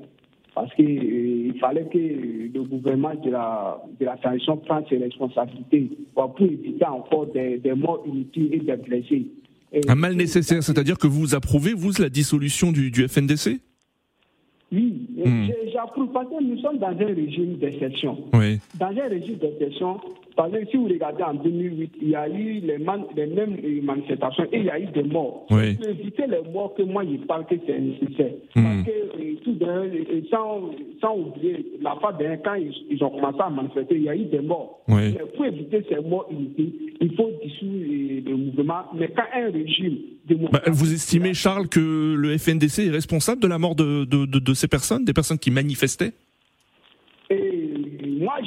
parce 0.54 0.72
qu'il 0.74 1.52
euh, 1.54 1.58
fallait 1.60 1.84
que 1.84 1.98
le 1.98 2.62
gouvernement 2.62 3.14
de 3.14 3.30
la, 3.30 3.78
de 4.00 4.04
la 4.06 4.16
transition 4.16 4.56
prenne 4.56 4.84
ses 4.88 4.96
responsabilités 4.96 5.90
pour 6.14 6.34
éviter 6.40 6.86
encore 6.86 7.26
des, 7.26 7.60
morts 7.76 8.02
inutiles 8.06 8.54
et 8.54 8.60
des 8.60 8.76
blessés. 8.76 9.26
un 9.86 9.94
mal 9.94 10.14
nécessaire, 10.14 10.62
c'est-à-dire 10.62 10.96
que 10.96 11.06
vous 11.06 11.34
approuvez, 11.34 11.74
vous, 11.74 11.92
la 11.98 12.08
dissolution 12.08 12.72
du, 12.72 12.90
du 12.90 13.06
FNDC 13.06 13.60
Oui, 14.72 15.06
Hmm. 15.24 15.46
j'approuve 15.72 16.12
parce 16.12 16.28
que 16.28 16.42
nous 16.42 16.58
sommes 16.60 16.78
dans 16.78 16.88
un 16.88 16.94
régime 16.94 17.56
d'exception. 17.56 18.18
Oui. 18.34 18.58
Dans 18.78 18.86
un 18.88 19.08
régime 19.08 19.36
d'exception, 19.36 19.98
parce 20.36 20.52
que 20.52 20.66
si 20.70 20.76
vous 20.76 20.84
regardez 20.88 21.22
en 21.22 21.34
2008, 21.34 21.92
il 22.02 22.08
y 22.10 22.14
a 22.14 22.28
eu 22.28 22.60
les, 22.60 22.78
man- 22.78 23.06
les 23.16 23.26
mêmes 23.26 23.56
euh, 23.64 23.82
manifestations 23.82 24.44
et 24.52 24.58
il 24.58 24.64
y 24.66 24.70
a 24.70 24.78
eu 24.78 24.86
des 24.86 25.02
morts. 25.02 25.46
Oui. 25.50 25.74
Pour 25.76 25.86
éviter 25.88 26.24
les 26.28 26.42
morts 26.52 26.74
que 26.76 26.82
moi 26.82 27.02
je 27.04 27.16
parle 27.26 27.46
que 27.46 27.54
c'est 27.66 27.78
nécessaire. 27.80 28.32
Hmm. 28.54 28.62
Parce 28.62 28.82
que 28.86 28.90
euh, 28.90 29.34
tout 29.44 29.52
d'un, 29.54 29.84
euh, 29.86 30.20
sans, 30.30 30.70
sans 31.00 31.16
oublier 31.18 31.64
la 31.80 31.96
fois 31.96 32.12
dernière, 32.12 32.42
quand 32.44 32.54
ils, 32.54 32.72
ils 32.90 33.02
ont 33.02 33.10
commencé 33.10 33.38
à 33.40 33.50
manifester, 33.50 33.94
il 33.96 34.02
y 34.02 34.08
a 34.08 34.16
eu 34.16 34.24
des 34.26 34.40
morts. 34.40 34.80
Oui. 34.88 35.14
Mais 35.14 35.24
pour 35.36 35.46
éviter 35.46 35.84
ces 35.88 36.00
morts 36.00 36.28
inutiles, 36.30 36.72
il 37.00 37.14
faut 37.16 37.30
dissoudre 37.42 38.30
le 38.30 38.36
mouvement. 38.36 38.82
Mais 38.94 39.08
quand 39.08 39.24
un 39.34 39.50
régime 39.50 39.96
Bah, 40.52 40.62
vous 40.68 40.92
estimez, 40.92 41.34
Charles, 41.34 41.68
que 41.68 42.14
le 42.14 42.36
FNDC 42.36 42.80
est 42.86 42.90
responsable 42.90 43.40
de 43.40 43.46
la 43.48 43.58
mort 43.58 43.74
de, 43.74 44.04
de, 44.04 44.26
de- 44.26 44.38
de 44.38 44.54
ces 44.54 44.68
personnes, 44.68 45.04
des 45.04 45.12
personnes 45.12 45.38
qui 45.38 45.50
manifestaient? 45.50 46.12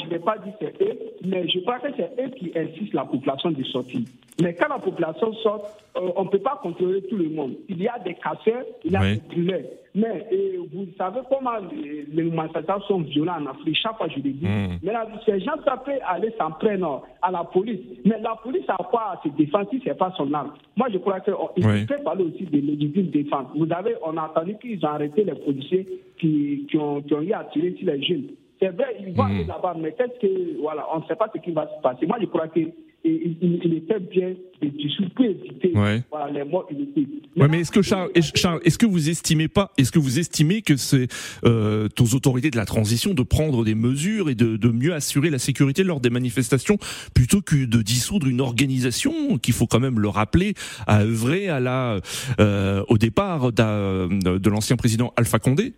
Je 0.09 0.13
ne 0.15 0.19
vais 0.19 0.25
pas 0.25 0.37
dire 0.39 0.53
c'est 0.59 0.81
eux, 0.83 0.97
mais 1.25 1.47
je 1.47 1.59
crois 1.59 1.79
que 1.79 1.87
c'est 1.95 2.11
eux 2.23 2.29
qui 2.29 2.51
insistent 2.57 2.93
la 2.93 3.05
population 3.05 3.51
de 3.51 3.63
sortir. 3.63 4.01
Mais 4.41 4.53
quand 4.55 4.69
la 4.69 4.79
population 4.79 5.33
sort, 5.35 5.65
euh, 5.97 6.11
on 6.15 6.23
ne 6.25 6.29
peut 6.29 6.39
pas 6.39 6.57
contrôler 6.61 7.01
tout 7.03 7.17
le 7.17 7.29
monde. 7.29 7.55
Il 7.67 7.81
y 7.81 7.87
a 7.89 7.99
des 7.99 8.13
casseurs, 8.15 8.63
il 8.85 8.91
y 8.91 8.95
a 8.95 9.01
Oui. 9.01 9.15
des 9.15 9.21
brûleurs. 9.35 9.61
Mais 9.95 10.27
euh, 10.31 10.59
vous 10.71 10.85
savez 10.97 11.19
comment 11.29 11.57
les, 11.73 12.05
les 12.11 12.23
manifestations 12.23 12.79
sont 12.87 12.99
violentes 13.01 13.41
en 13.41 13.51
Afrique, 13.51 13.75
chaque 13.81 13.97
fois 13.97 14.07
je 14.07 14.15
le 14.17 14.21
dis. 14.31 14.45
Mm. 14.45 14.79
Mais 14.83 14.93
là, 14.93 15.07
ces 15.25 15.39
gens 15.41 15.55
ça 15.65 15.75
peut 15.77 15.91
aller 16.07 16.31
s'en 16.37 16.51
prendre 16.51 17.03
à 17.21 17.31
la 17.31 17.43
police. 17.43 17.81
Mais 18.05 18.19
la 18.21 18.35
police 18.41 18.63
a 18.69 18.77
quoi 18.77 19.13
à 19.13 19.19
se 19.23 19.29
défendre 19.35 19.67
si 19.71 19.79
ce 19.79 19.89
n'est 19.89 19.95
pas 19.95 20.13
son 20.15 20.31
arme? 20.33 20.53
Moi, 20.77 20.87
je 20.93 20.99
crois 20.99 21.19
qu'il 21.19 21.33
Oui. 21.57 21.85
peut 21.85 22.01
parler 22.03 22.23
aussi 22.23 22.43
de 22.45 22.57
légitime 22.59 23.07
défense. 23.07 23.47
Vous 23.55 23.67
avez, 23.73 23.95
on 24.05 24.15
a 24.15 24.21
entendu 24.27 24.55
qu'ils 24.61 24.83
ont 24.85 24.89
arrêté 24.89 25.23
les 25.25 25.33
policiers 25.35 25.85
qui, 26.19 26.65
qui, 26.69 26.77
ont, 26.77 27.01
qui 27.01 27.13
ont 27.13 27.21
eu 27.21 27.33
à 27.33 27.43
tirer 27.51 27.75
sur 27.77 27.87
les 27.91 28.01
jeunes. 28.03 28.27
C'est 28.59 28.69
vrai, 28.69 28.95
vont 29.15 29.23
Mm. 29.23 29.31
aller 29.31 29.43
là-bas, 29.45 29.75
mais 29.79 29.93
qu'est-ce 29.97 30.19
que. 30.19 30.59
Voilà, 30.61 30.85
on 30.93 30.99
ne 30.99 31.05
sait 31.05 31.15
pas 31.15 31.29
ce 31.33 31.39
qui 31.41 31.51
va 31.51 31.65
se 31.67 31.81
passer. 31.81 32.05
Moi, 32.05 32.17
je 32.19 32.25
crois 32.25 32.47
qu'il 32.49 32.71
il, 33.05 33.37
il, 33.41 33.61
il 33.63 33.73
était 33.75 33.97
bien 33.99 34.33
de 34.61 34.67
dissoudre 34.67 35.09
pour 35.15 35.23
éviter 35.23 35.71
Ouais. 35.73 36.03
voilà, 36.11 36.29
les 36.33 36.43
morts 36.43 36.67
inutiles. 36.69 37.07
Ouais, 37.37 37.47
mais 37.47 37.61
est-ce 37.61 37.71
que 37.71 37.81
Charles, 37.81 38.09
est- 38.13 38.35
Charles, 38.37 38.59
est-ce 38.65 38.77
que 38.77 38.85
vous 38.85 39.09
estimez 39.09 39.47
pas, 39.47 39.71
est-ce 39.77 39.93
que 39.93 39.99
vous 39.99 40.19
estimez 40.19 40.61
que 40.61 40.75
c'est 40.75 41.07
euh, 41.45 41.87
aux 41.97 42.13
autorités 42.15 42.51
de 42.51 42.57
la 42.57 42.65
transition 42.65 43.13
de 43.13 43.23
prendre 43.23 43.63
des 43.63 43.73
mesures 43.75 44.29
et 44.29 44.35
de, 44.35 44.57
de 44.57 44.67
mieux 44.67 44.93
assurer 44.93 45.29
la 45.29 45.39
sécurité 45.39 45.85
lors 45.85 46.01
des 46.01 46.09
manifestations 46.09 46.77
plutôt 47.15 47.39
que 47.41 47.63
de 47.63 47.81
dissoudre 47.81 48.27
une 48.27 48.41
organisation 48.41 49.37
qu'il 49.37 49.53
faut 49.53 49.67
quand 49.67 49.79
même 49.79 49.99
le 50.01 50.09
rappeler 50.09 50.53
a 50.85 51.03
œuvré 51.03 51.47
à 51.47 51.61
la 51.61 51.99
euh, 52.41 52.83
au 52.89 52.97
départ 52.97 53.53
de 53.53 54.49
l'ancien 54.49 54.75
président 54.75 55.13
Alpha 55.15 55.39
Condé? 55.39 55.73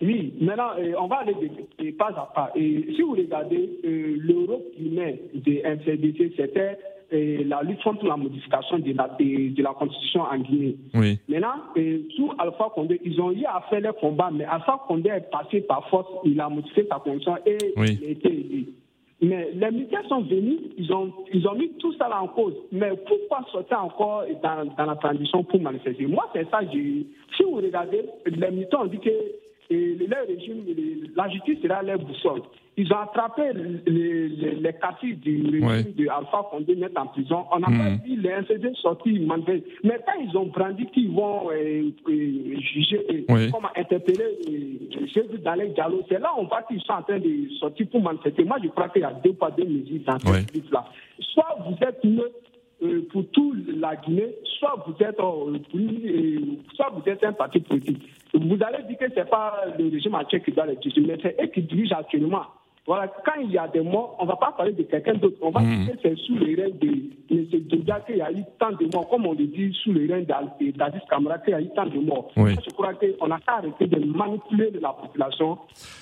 Oui, 0.00 0.32
maintenant, 0.40 0.70
euh, 0.78 0.92
on 1.00 1.06
va 1.08 1.16
aller 1.16 1.34
de, 1.34 1.84
de 1.84 1.90
pas 1.92 2.08
à 2.16 2.30
pas. 2.34 2.52
Et 2.54 2.86
si 2.94 3.02
vous 3.02 3.12
regardez, 3.12 3.68
euh, 3.84 4.16
l'Europe 4.20 4.64
met 4.78 5.20
des 5.34 5.62
MCDC, 5.64 6.34
c'était 6.36 6.78
euh, 7.12 7.42
la 7.46 7.62
lutte 7.62 7.82
contre 7.82 8.06
la 8.06 8.16
modification 8.16 8.78
de 8.78 8.92
la, 8.92 9.08
de, 9.18 9.62
la 9.62 9.72
constitution 9.74 10.20
en 10.22 10.38
Guinée. 10.38 10.76
Oui. 10.94 11.18
Maintenant, 11.28 11.54
euh, 11.76 11.98
sous 12.14 12.30
Alpha 12.38 12.70
Condé, 12.74 13.00
ils 13.04 13.20
ont 13.20 13.32
eu 13.32 13.44
à 13.44 13.60
faire 13.68 13.80
les 13.80 13.90
combats, 14.00 14.30
mais 14.32 14.44
Alpha 14.44 14.80
Condé 14.86 15.10
est 15.10 15.30
passé 15.32 15.62
par 15.62 15.88
force, 15.88 16.08
il 16.24 16.40
a 16.40 16.48
modifié 16.48 16.86
sa 16.88 16.96
constitution 17.00 17.36
et 17.44 17.58
Oui. 17.76 17.98
il 18.00 18.06
a 18.06 18.10
été 18.10 18.28
élu. 18.28 18.66
Mais 19.20 19.48
les 19.52 19.70
militaires 19.72 20.06
sont 20.08 20.20
venus, 20.20 20.60
ils 20.76 20.92
ont, 20.92 21.12
ils 21.34 21.44
ont 21.48 21.54
mis 21.56 21.70
tout 21.80 21.92
ça 21.94 22.08
là 22.08 22.22
en 22.22 22.28
cause. 22.28 22.54
Mais 22.70 22.90
pourquoi 23.04 23.44
sortir 23.50 23.82
encore 23.82 24.22
dans, 24.44 24.64
dans 24.76 24.86
la 24.86 24.94
transition 24.94 25.42
pour 25.42 25.60
manifester? 25.60 26.06
Moi, 26.06 26.24
c'est 26.32 26.48
ça. 26.50 26.60
j'ai- 26.72 27.04
Si 27.36 27.42
vous 27.42 27.56
regardez, 27.56 28.02
les 28.26 28.50
militaires 28.52 28.82
ont 28.82 28.86
dit 28.86 29.00
que 29.00 29.10
euh, 29.70 29.96
leur 30.08 30.26
régime, 30.26 30.64
le- 30.66 31.14
la 31.16 31.28
justice 31.28 31.60
sera 31.62 31.82
leur 31.82 31.98
boussole. 31.98 32.42
Ils 32.80 32.92
ont 32.92 32.98
attrapé 32.98 33.42
les, 33.86 34.28
les, 34.28 34.54
les 34.54 34.72
quartiers 34.74 35.14
du 35.14 35.42
régime 35.50 35.66
Ouais. 35.66 35.82
de 35.82 36.08
Alpha 36.08 36.46
Condé 36.50 36.76
mettre 36.76 37.00
en 37.00 37.06
prison. 37.08 37.44
On 37.52 37.58
n'a 37.58 37.68
Mhm. 37.68 37.78
pas 37.78 38.04
vu 38.04 38.16
les 38.20 38.28
NCD 38.30 38.70
sortir 38.80 39.20
manifester. 39.26 39.64
Mais 39.82 39.98
quand 40.06 40.20
ils 40.24 40.36
ont 40.38 40.46
brandi 40.46 40.86
qu'ils 40.86 41.10
vont 41.10 41.50
euh, 41.50 41.90
euh, 42.08 42.54
juger, 42.60 43.04
et 43.10 43.24
Ouais. 43.32 43.48
comment 43.52 43.68
interpeller 43.76 44.38
euh, 44.48 45.38
dans 45.44 45.54
les 45.54 45.68
dialogues, 45.70 46.04
c'est 46.08 46.20
là 46.20 46.30
on 46.38 46.44
voit 46.44 46.62
qu'ils 46.62 46.80
sont 46.82 46.92
en 46.92 47.02
train 47.02 47.18
de 47.18 47.48
sortir 47.58 47.88
pour 47.90 48.00
manifester. 48.00 48.44
Moi, 48.44 48.58
je 48.62 48.68
crois 48.68 48.88
qu'il 48.90 49.02
y 49.02 49.04
a 49.04 49.12
deux 49.24 49.32
pas 49.32 49.50
deux 49.50 49.64
mesures 49.64 50.00
dans 50.06 50.30
Ouais. 50.30 50.40
cette 50.40 50.54
lutte-là. 50.54 50.84
Soit 51.20 51.58
vous 51.66 51.76
êtes 51.84 52.04
neutre 52.04 52.30
euh, 52.84 53.02
pour 53.10 53.26
toute 53.32 53.56
la 53.76 53.96
Guinée, 53.96 54.36
soit 54.60 54.84
vous 54.86 54.94
êtes 55.04 55.18
euh, 55.18 55.58
euh, 55.74 56.40
soit 56.76 56.90
vous 56.94 57.10
êtes 57.10 57.24
un 57.24 57.32
parti 57.32 57.58
politique. 57.58 58.00
Vous 58.34 58.58
allez 58.62 58.84
dire 58.88 58.98
que 58.98 59.06
c'est 59.14 59.28
pas 59.28 59.64
le 59.78 59.88
régime 59.90 60.14
actuel 60.14 60.42
qui 60.42 60.52
doit 60.52 60.66
les 60.66 60.76
diriger, 60.76 61.00
mais 61.06 61.16
c'est 61.22 61.36
eux 61.42 61.46
qui 61.46 61.62
dirigent 61.62 61.96
actuellement. 61.96 62.42
Voilà, 62.86 63.06
quand 63.08 63.38
il 63.42 63.50
y 63.50 63.58
a 63.58 63.68
des 63.68 63.82
morts, 63.82 64.16
on 64.18 64.22
ne 64.24 64.28
va 64.28 64.36
pas 64.36 64.50
parler 64.52 64.72
de 64.72 64.82
quelqu'un 64.82 65.12
d'autre. 65.14 65.36
On 65.42 65.50
va 65.50 65.60
Mhm. 65.60 65.84
dire 65.84 65.94
que 65.96 65.98
c'est 66.08 66.16
sous 66.20 66.36
le 66.36 66.56
règne 66.56 66.78
de 66.78 66.88
M. 67.30 67.46
Douda 67.68 68.00
qu'il 68.00 68.16
y 68.16 68.22
a 68.22 68.32
eu 68.32 68.42
tant 68.58 68.70
de 68.72 68.86
morts, 68.94 69.08
comme 69.10 69.26
on 69.26 69.32
le 69.34 69.44
dit 69.46 69.74
sous 69.82 69.92
le 69.92 70.10
règne 70.10 70.24
d'Al- 70.24 70.52
d'Aziz 70.74 71.02
Kamara 71.10 71.38
qu'il 71.38 71.50
y 71.50 71.54
a 71.54 71.60
eu 71.60 71.68
tant 71.76 71.84
de 71.84 71.98
morts. 71.98 72.30
Oui. 72.38 72.54
Je 72.64 72.70
crois 72.74 72.94
qu'on 72.94 73.28
n'a 73.28 73.38
qu'à 73.40 73.56
arrêter 73.56 73.86
de 73.86 73.98
manipuler 74.06 74.70
la 74.80 74.90
population, 74.94 75.58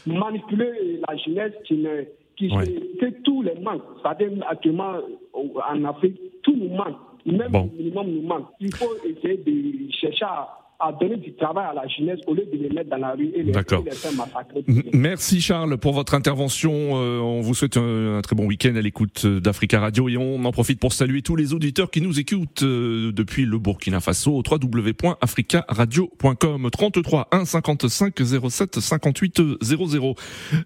manipuler 0.07 1.01
la 1.09 1.17
jeunesse 1.17 1.53
qui 1.65 1.75
ne 1.75 2.05
qui 2.37 2.51
se- 2.51 2.99
que 2.99 3.07
tous 3.23 3.41
les 3.43 3.55
manques. 3.61 3.83
C'est-à-dire 4.03 4.29
actuellement 4.47 4.93
en 5.33 5.85
Afrique, 5.87 6.21
tout 6.43 6.55
nous 6.55 6.69
manque. 6.69 6.97
Même 7.25 7.51
Bon. 7.51 7.71
le 7.73 7.79
minimum 7.83 8.07
nous 8.09 8.23
manque. 8.29 8.47
Il 8.61 8.73
faut 8.75 8.93
essayer 9.05 9.39
de 9.39 9.91
chercher 9.93 10.27
à, 10.27 10.47
à 10.79 10.93
donner 10.93 11.17
du 11.17 11.35
travail 11.35 11.67
à 11.71 11.75
la 11.75 11.89
jeunesse 11.89 12.21
au 12.27 12.35
lieu 12.35 12.47
de 12.53 12.59
les 12.59 12.69
mettre 12.71 12.91
dans 12.91 12.99
la 12.99 13.13
rue 13.13 13.31
et 13.35 13.43
les, 13.43 13.53
les 13.53 13.63
faire 13.63 13.81
massacrer. 14.13 14.63
Merci 14.93 15.41
Charles 15.41 15.79
pour 15.79 15.93
votre 15.93 16.15
intervention. 16.15 16.73
Euh, 16.73 17.19
on 17.19 17.41
vous 17.41 17.55
souhaite 17.55 17.77
un, 17.77 18.19
un 18.19 18.23
très 18.23 18.37
bon 18.37 18.47
week-end 18.47 18.75
à 18.77 18.81
l'écoute 18.81 19.27
d'Africa 19.27 19.81
Radio 19.81 20.09
et 20.09 20.17
on 20.17 20.45
en 20.45 20.53
profite 20.53 20.79
pour 20.81 20.93
saluer 20.93 21.23
tous 21.23 21.35
les 21.37 21.55
auditeurs 21.55 21.91
qui 21.91 22.01
nous 22.01 22.21
écoutent 22.21 22.63
euh, 22.63 23.11
depuis 23.13 23.45
le 23.47 23.59
Burkina 23.59 24.01
Faso 24.01 24.33
au 24.33 24.43
www.africaradio.com 24.49 26.71
33 26.71 27.29
1 27.33 27.45
55 27.45 28.15
07 28.51 28.81
58 28.81 29.43
00. 29.63 30.15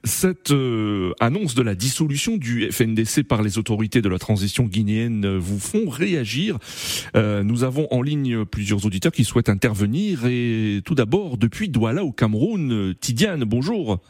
Cette 0.04 0.50
euh, 0.50 1.12
annonce 1.20 1.54
de 1.54 1.62
la 1.62 1.74
dissolution 1.74 2.36
du 2.36 2.70
FNDC 2.70 3.22
par 3.22 3.42
les 3.42 3.56
autorités 3.58 4.02
de 4.02 4.08
la 4.08 4.18
transition 4.18 4.64
guinéenne 4.64 5.24
euh, 5.24 5.38
vous 5.38 5.58
font 5.58 5.88
réagir. 5.88 6.58
Euh, 7.16 7.42
nous 7.42 7.64
avons 7.64 7.88
en 7.90 8.02
ligne 8.02 8.44
plusieurs 8.44 8.84
auditeurs 8.86 9.12
qui 9.12 9.24
souhaitent 9.24 9.48
intervenir 9.48 9.99
et 10.26 10.80
tout 10.84 10.94
d'abord 10.94 11.36
depuis 11.36 11.68
Douala 11.68 12.04
au 12.04 12.12
Cameroun, 12.12 12.94
Tidiane, 13.00 13.44
bonjour. 13.44 14.00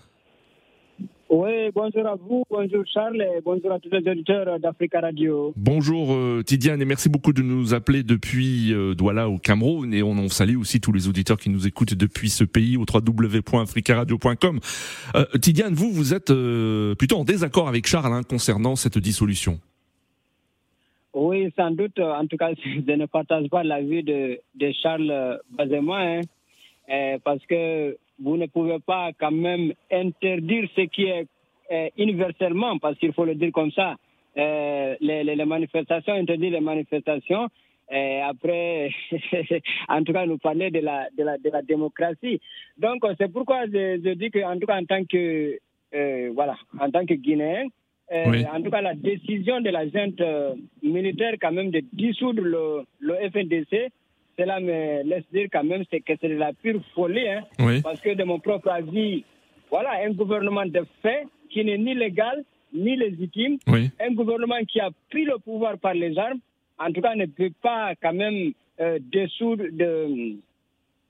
Oui, 1.31 1.71
bonjour 1.73 2.05
à 2.09 2.17
vous, 2.17 2.43
bonjour 2.51 2.83
Charles 2.93 3.23
et 3.23 3.41
bonjour 3.45 3.71
à 3.71 3.79
tous 3.79 3.89
les 3.93 4.11
auditeurs 4.11 4.59
d'Africa 4.59 5.01
Radio. 5.01 5.53
Bonjour 5.57 6.13
euh, 6.13 6.43
Tidiane 6.45 6.83
et 6.83 6.85
merci 6.85 7.09
beaucoup 7.09 7.33
de 7.33 7.41
nous 7.41 7.73
appeler 7.73 8.03
depuis 8.03 8.73
euh, 8.73 8.97
Douala 8.97 9.29
au 9.29 9.39
Cameroun 9.39 9.95
et 9.95 10.03
on, 10.03 10.11
on 10.11 10.29
salue 10.29 10.57
aussi 10.57 10.81
tous 10.81 10.91
les 10.91 11.07
auditeurs 11.07 11.37
qui 11.37 11.49
nous 11.49 11.69
écoutent 11.69 11.95
depuis 11.95 12.31
ce 12.31 12.43
pays 12.43 12.77
au 12.77 12.85
www.africaradio.com. 12.93 14.59
Euh, 15.15 15.25
Tidiane, 15.41 15.73
vous, 15.73 15.93
vous 15.93 16.15
êtes 16.15 16.31
euh, 16.31 16.97
plutôt 16.97 17.19
en 17.19 17.25
désaccord 17.25 17.69
avec 17.69 17.87
Charles 17.87 18.13
hein, 18.13 18.23
concernant 18.25 18.75
cette 18.75 18.99
dissolution. 18.99 19.61
Oui, 21.13 21.53
sans 21.57 21.73
doute, 21.73 21.99
en 21.99 22.27
tout 22.27 22.37
cas, 22.37 22.53
je 22.87 22.93
ne 22.93 23.07
partage 23.07 23.49
pas 23.49 23.65
l'avis 23.65 24.03
de, 24.03 24.41
Charles 24.81 25.41
Bazema, 25.51 25.99
hein, 25.99 26.21
euh, 26.89 27.19
parce 27.25 27.45
que 27.47 27.97
vous 28.21 28.37
ne 28.37 28.47
pouvez 28.47 28.79
pas 28.79 29.11
quand 29.19 29.33
même 29.33 29.73
interdire 29.91 30.69
ce 30.77 30.83
qui 30.83 31.05
est 31.05 31.27
euh, 31.73 31.89
universellement, 31.97 32.79
parce 32.79 32.97
qu'il 32.99 33.13
faut 33.13 33.25
le 33.25 33.35
dire 33.35 33.51
comme 33.53 33.73
ça, 33.73 33.97
euh, 34.37 34.95
les, 35.01 35.45
manifestations, 35.45 36.15
interdire 36.15 36.53
les 36.53 36.61
manifestations, 36.61 37.49
et 37.91 38.21
après, 38.21 38.91
en 39.89 40.05
tout 40.05 40.13
cas, 40.13 40.27
nous 40.27 40.39
parler 40.39 40.71
de 40.71 40.79
la, 40.79 41.09
de 41.19 41.25
la, 41.25 41.39
de 41.39 41.51
la 41.51 41.63
démocratie. 41.63 42.41
Donc, 42.79 43.05
c'est 43.19 43.33
pourquoi 43.33 43.67
je, 43.67 44.15
dis 44.15 44.31
qu'en 44.31 44.57
tout 44.61 44.67
cas, 44.67 44.81
en 44.81 44.85
tant 44.85 45.05
que, 45.05 45.59
voilà, 46.33 46.57
en 46.79 46.89
tant 46.89 47.05
que 47.05 47.15
Guinéen, 47.15 47.67
Oui. 48.13 48.45
en 48.53 48.61
tout 48.63 48.71
cas, 48.71 48.81
la 48.81 48.95
décision 48.95 49.61
de 49.61 49.71
la 49.71 49.89
junte 49.89 50.21
euh, 50.21 50.55
militaire, 50.83 51.35
quand 51.41 51.53
même, 51.53 51.71
de 51.71 51.81
dissoudre 51.93 52.43
le, 52.43 52.83
le 52.99 53.15
FNDC, 53.31 53.91
cela 54.39 54.59
me 54.59 55.03
laisse 55.05 55.25
dire 55.33 55.49
quand 55.53 55.63
même 55.65 55.85
c'est 55.91 56.01
que 56.01 56.13
c'est 56.21 56.29
de 56.29 56.35
la 56.35 56.53
pure 56.53 56.81
folie. 56.95 57.29
Hein, 57.29 57.43
Oui. 57.61 57.81
Parce 57.83 58.01
que, 58.01 58.15
de 58.15 58.25
mon 58.25 58.39
propre 58.41 58.69
avis, 58.71 59.25
voilà, 59.71 59.91
un 60.05 60.11
gouvernement 60.11 60.67
de 60.67 60.83
fait 61.03 61.27
qui 61.51 61.65
n'est 61.65 61.79
ni 61.79 61.95
légal 61.95 62.43
ni 62.73 62.97
légitime, 62.97 63.59
Oui. 63.67 63.91
un 64.01 64.13
gouvernement 64.15 64.63
qui 64.67 64.79
a 64.81 64.91
pris 65.11 65.25
le 65.25 65.39
pouvoir 65.39 65.77
par 65.79 65.95
les 65.95 66.17
armes, 66.19 66.39
en 66.79 66.91
tout 66.93 67.01
cas, 67.01 67.15
ne 67.15 67.27
peut 67.27 67.51
pas 67.63 67.95
quand 68.01 68.13
même 68.13 68.53
euh, 68.81 68.99
dissoudre, 69.13 69.65
de, 69.73 70.37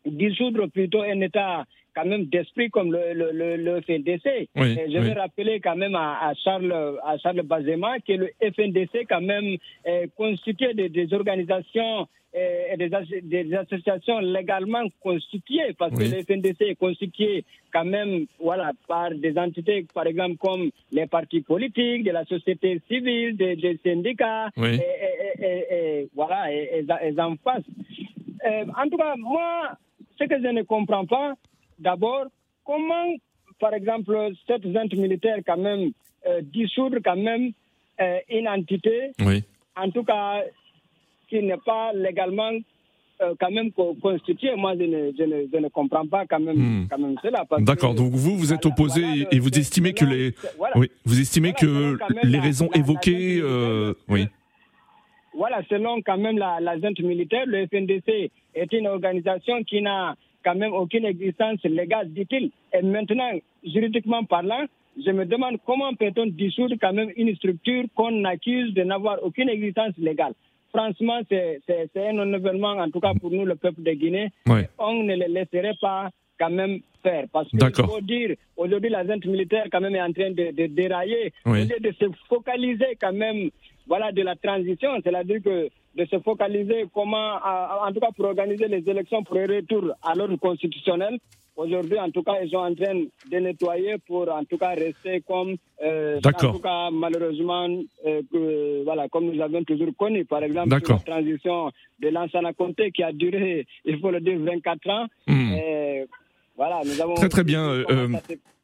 dissoudre 0.07 0.67
plutôt 0.69 1.03
un 1.03 1.21
État 1.21 1.65
quand 1.95 2.07
même 2.07 2.27
d'esprit 2.27 2.71
comme 2.71 2.93
le, 2.93 3.13
le, 3.15 3.57
le, 3.57 3.81
FNDC. 3.81 4.49
je 4.57 4.99
vais 4.99 5.13
rappeler 5.13 5.61
quand 5.61 5.77
même 5.77 5.95
à, 5.95 6.33
Charles, 6.43 6.73
à 7.05 7.19
Charles 7.19 7.43
Bazema 7.43 7.99
que 8.01 8.13
le 8.13 8.31
FNDC 8.41 9.07
quand 9.09 9.21
même 9.21 9.57
est 9.85 10.09
constitué 10.17 10.75
de, 10.75 10.89
des 10.89 11.13
organisations 11.13 12.07
et 12.33 12.77
des, 12.77 12.91
des, 13.23 13.55
associations 13.55 14.21
légalement 14.21 14.85
constituées, 15.03 15.75
parce 15.77 15.93
que 15.93 16.05
le 16.05 16.23
FNDC 16.23 16.61
est 16.61 16.75
constitué 16.77 17.45
quand 17.73 17.85
même 17.85 18.27
voilà, 18.41 18.71
par 18.87 19.11
des 19.11 19.37
entités, 19.37 19.85
par 19.93 20.07
exemple, 20.07 20.37
comme 20.37 20.71
les 20.93 21.07
partis 21.07 21.41
politiques, 21.41 22.05
de 22.05 22.13
la 22.13 22.25
société 22.25 22.81
civile, 22.89 23.37
des, 23.37 23.81
syndicats, 23.85 24.49
et, 24.59 24.79
et, 25.41 26.09
voilà, 26.15 26.53
et, 26.53 26.85
en 27.19 27.35
face. 27.37 27.65
Euh, 28.47 28.65
en 28.81 28.89
tout 28.89 28.97
cas, 28.97 29.17
moi, 29.17 29.73
ce 30.19 30.25
que 30.25 30.41
je 30.41 30.49
ne 30.49 30.63
comprends 30.63 31.07
pas, 31.07 31.35
d'abord, 31.81 32.27
comment, 32.65 33.15
par 33.59 33.75
exemple, 33.75 34.17
cette 34.47 34.71
junte 34.71 34.95
militaire, 34.95 35.39
quand 35.47 35.57
même, 35.57 35.91
euh, 36.27 36.41
dissoudre 36.43 36.99
quand 37.05 37.17
même 37.17 37.53
euh, 38.01 38.19
une 38.29 38.49
entité, 38.49 39.13
en 39.77 39.91
tout 39.91 40.05
cas, 40.05 40.43
qui 41.29 41.43
n'est 41.43 41.57
pas 41.65 41.93
légalement 41.95 42.53
euh, 43.23 43.35
quand 43.41 43.51
même 43.51 43.71
constituée. 43.73 44.55
Moi, 44.57 44.75
je 44.79 44.85
ne, 44.85 45.13
je, 45.19 45.25
ne, 45.25 45.47
je 45.53 45.59
ne, 45.59 45.69
comprends 45.69 46.07
pas 46.07 46.27
quand 46.27 46.41
même, 46.41 46.57
hmm. 46.57 46.89
quand 46.91 46.99
même 46.99 47.17
cela. 47.23 47.45
D'accord. 47.59 47.95
Donc 47.95 48.13
vous, 48.13 48.37
vous 48.37 48.53
êtes 48.53 48.67
opposé 48.67 49.03
et 49.31 49.39
vous 49.39 49.51
estimez 49.51 49.93
que 49.93 50.05
les, 50.05 50.35
oui, 50.75 50.91
vous 51.05 51.21
estimez 51.21 51.53
que 51.53 51.99
les 52.23 52.39
raisons 52.39 52.69
évoquées, 52.75 53.43
oui. 54.09 54.27
Voilà, 55.33 55.63
selon 55.71 56.03
quand 56.03 56.19
même 56.19 56.39
la, 56.39 56.59
la 56.61 56.79
junte 56.79 57.01
militaire, 57.01 57.45
le 57.47 57.67
FNDC 57.67 58.31
est 58.55 58.73
une 58.73 58.89
organisation 58.89 59.63
qui 59.63 59.81
n'a 59.81 60.17
quand 60.45 60.55
même 60.55 60.73
aucune 60.73 61.05
existence 61.05 61.63
légale, 61.65 62.13
dit-il. 62.13 62.51
Et 62.73 62.83
maintenant, 62.83 63.31
juridiquement 63.65 64.25
parlant, 64.25 64.65
je 64.97 65.11
me 65.11 65.25
demande 65.25 65.59
comment 65.65 65.95
peut-on 65.95 66.27
dissoudre 66.27 66.77
quand 66.81 66.93
même 66.93 67.11
une 67.17 67.35
structure 67.37 67.85
qu'on 67.95 68.25
accuse 68.25 68.75
de 68.75 68.83
n'avoir 68.83 69.19
aucune 69.23 69.49
existence 69.49 69.95
légale. 69.99 70.35
Franchement, 70.71 71.21
c'est 71.29 71.61
un 71.97 72.33
événement, 72.33 72.73
en 72.73 72.91
tout 72.91 73.01
cas 73.01 73.13
pour 73.21 73.31
nous, 73.31 73.45
le 73.45 73.57
peuple 73.57 73.83
de 73.83 73.93
Guinée. 73.93 74.31
On 74.79 75.03
ne 75.03 75.17
le 75.17 75.27
laisserait 75.27 75.77
pas 75.81 76.11
quand 76.39 76.51
même 76.51 76.81
faire. 77.03 77.25
Parce 77.33 77.49
qu'il 77.49 77.61
faut 77.61 78.01
dire, 78.01 78.37
aujourd'hui, 78.57 78.91
la 78.91 79.07
junte 79.07 79.27
militaire 79.27 79.67
quand 79.71 79.81
même 79.81 79.95
est 79.95 80.03
en 80.03 80.13
train 80.13 80.31
de, 80.31 80.67
dérailler, 80.67 81.33
de 81.47 81.93
se 81.99 82.07
focaliser 82.29 82.97
quand 83.01 83.13
même 83.13 83.51
voilà, 83.87 84.13
de 84.13 84.23
la 84.23 84.37
transition, 84.37 84.91
c'est-à-dire 85.03 85.43
que 85.43 85.69
de 85.97 86.05
se 86.07 86.19
focaliser 86.21 86.87
comment, 86.93 87.37
en 87.37 87.93
tout 87.93 88.01
cas 88.01 88.11
pour 88.17 88.27
organiser 88.27 88.69
les 88.69 88.89
élections 88.89 89.23
pour 89.23 89.37
un 89.37 89.47
retour 89.47 89.93
à 90.03 90.15
l'ordre 90.15 90.37
constitutionnel. 90.37 91.19
Aujourd'hui, 91.57 91.99
en 91.99 92.11
tout 92.11 92.23
cas, 92.23 92.41
ils 92.43 92.49
sont 92.51 92.57
en 92.59 92.75
train 92.75 92.95
de 93.31 93.37
nettoyer 93.39 93.97
pour, 94.07 94.31
en 94.31 94.45
tout 94.45 94.57
cas, 94.57 94.71
rester 94.71 95.21
comme, 95.27 95.57
euh, 95.83 96.19
en 96.25 96.53
tout 96.53 96.59
cas, 96.61 96.91
malheureusement, 96.91 97.69
euh, 98.07 98.83
voilà, 98.85 99.09
comme 99.09 99.31
nous 99.31 99.43
avons 99.43 99.63
toujours 99.65 99.91
connu, 99.99 100.25
par 100.25 100.43
exemple, 100.43 100.71
la 100.89 100.99
transition 100.99 101.71
de 101.99 102.09
l'Ansana 102.09 102.55
Conté 102.55 102.93
qui 102.93 103.03
a 103.03 103.13
duré, 103.13 103.67
il 103.85 103.99
faut 103.99 104.11
le 104.11 104.21
dire, 104.21 104.39
24 104.39 104.89
ans. 104.91 105.07
Hmm. 105.27 105.53
voilà, 106.57 106.81
nous 106.85 106.99
avons 107.01 107.15
très 107.15 107.29
très 107.29 107.45
bien. 107.45 107.83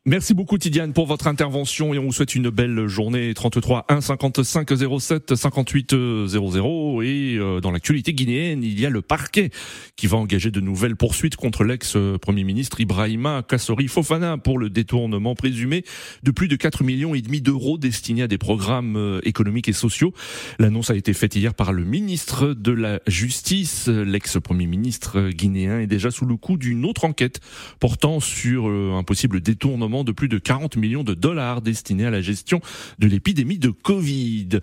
Merci 0.08 0.34
beaucoup 0.34 0.56
Tidiane 0.56 0.92
pour 0.92 1.06
votre 1.06 1.26
intervention 1.26 1.92
et 1.92 1.98
on 1.98 2.04
vous 2.04 2.12
souhaite 2.12 2.36
une 2.36 2.48
belle 2.48 2.86
journée 2.86 3.34
33 3.34 3.86
1 3.88 4.00
55 4.00 4.70
07 5.00 5.34
58 5.34 5.96
00 6.28 7.02
et 7.02 7.34
euh, 7.36 7.60
dans 7.60 7.72
l'actualité 7.72 8.14
guinéenne 8.14 8.62
il 8.62 8.78
y 8.78 8.86
a 8.86 8.88
le 8.90 9.02
parquet 9.02 9.50
qui 9.96 10.06
va 10.06 10.16
engager 10.18 10.52
de 10.52 10.60
nouvelles 10.60 10.94
poursuites 10.94 11.34
contre 11.34 11.64
l'ex-premier 11.64 12.44
ministre 12.44 12.80
Ibrahima 12.80 13.42
Kassori 13.42 13.88
Fofana 13.88 14.38
pour 14.38 14.60
le 14.60 14.70
détournement 14.70 15.34
présumé 15.34 15.84
de 16.22 16.30
plus 16.30 16.46
de 16.46 16.54
4 16.54 16.84
millions 16.84 17.16
et 17.16 17.20
demi 17.20 17.40
d'euros 17.40 17.76
destinés 17.76 18.22
à 18.22 18.28
des 18.28 18.38
programmes 18.38 18.94
euh, 18.94 19.20
économiques 19.24 19.68
et 19.68 19.72
sociaux. 19.72 20.14
L'annonce 20.60 20.90
a 20.90 20.94
été 20.94 21.14
faite 21.14 21.34
hier 21.34 21.52
par 21.52 21.72
le 21.72 21.82
ministre 21.82 22.54
de 22.54 22.70
la 22.70 23.00
Justice. 23.08 23.88
L'ex-premier 23.88 24.68
ministre 24.68 25.30
guinéen 25.30 25.80
est 25.80 25.88
déjà 25.88 26.12
sous 26.12 26.26
le 26.26 26.36
coup 26.36 26.58
d'une 26.58 26.84
autre 26.84 27.04
enquête 27.06 27.40
portant 27.80 28.20
sur 28.20 28.68
euh, 28.68 28.92
un 28.96 29.02
possible 29.02 29.40
détournement 29.40 29.95
de 30.04 30.12
plus 30.12 30.28
de 30.28 30.38
40 30.38 30.76
millions 30.76 31.04
de 31.04 31.14
dollars 31.14 31.62
destinés 31.62 32.06
à 32.06 32.10
la 32.10 32.20
gestion 32.20 32.60
de 32.98 33.06
l'épidémie 33.06 33.58
de 33.58 33.70
Covid. 33.70 34.60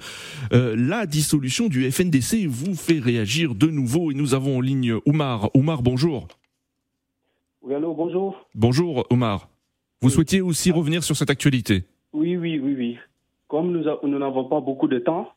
Euh, 0.52 0.76
la 0.78 1.06
dissolution 1.06 1.68
du 1.68 1.90
FNDC 1.92 2.46
vous 2.48 2.76
fait 2.76 3.00
réagir 3.00 3.56
de 3.56 3.68
nouveau 3.68 4.12
et 4.12 4.14
nous 4.14 4.34
avons 4.34 4.58
en 4.58 4.62
ligne 4.62 4.96
Oumar. 5.06 5.50
Oumar, 5.56 5.84
bonjour. 5.84 6.28
Oui, 7.62 7.74
allô, 7.74 7.94
bonjour. 7.94 8.46
Bonjour 8.56 9.06
Oumar. 9.10 9.50
Vous 10.02 10.10
souhaitiez 10.10 10.42
aussi 10.42 10.72
revenir 10.72 11.04
sur 11.04 11.16
cette 11.16 11.30
actualité? 11.30 11.84
Oui, 12.12 12.36
oui, 12.36 12.60
oui, 12.60 12.76
oui. 12.78 12.98
Comme 13.48 13.72
nous 13.72 14.20
n'avons 14.20 14.46
pas 14.46 14.60
beaucoup 14.60 14.88
de 14.88 15.00
temps, 15.00 15.32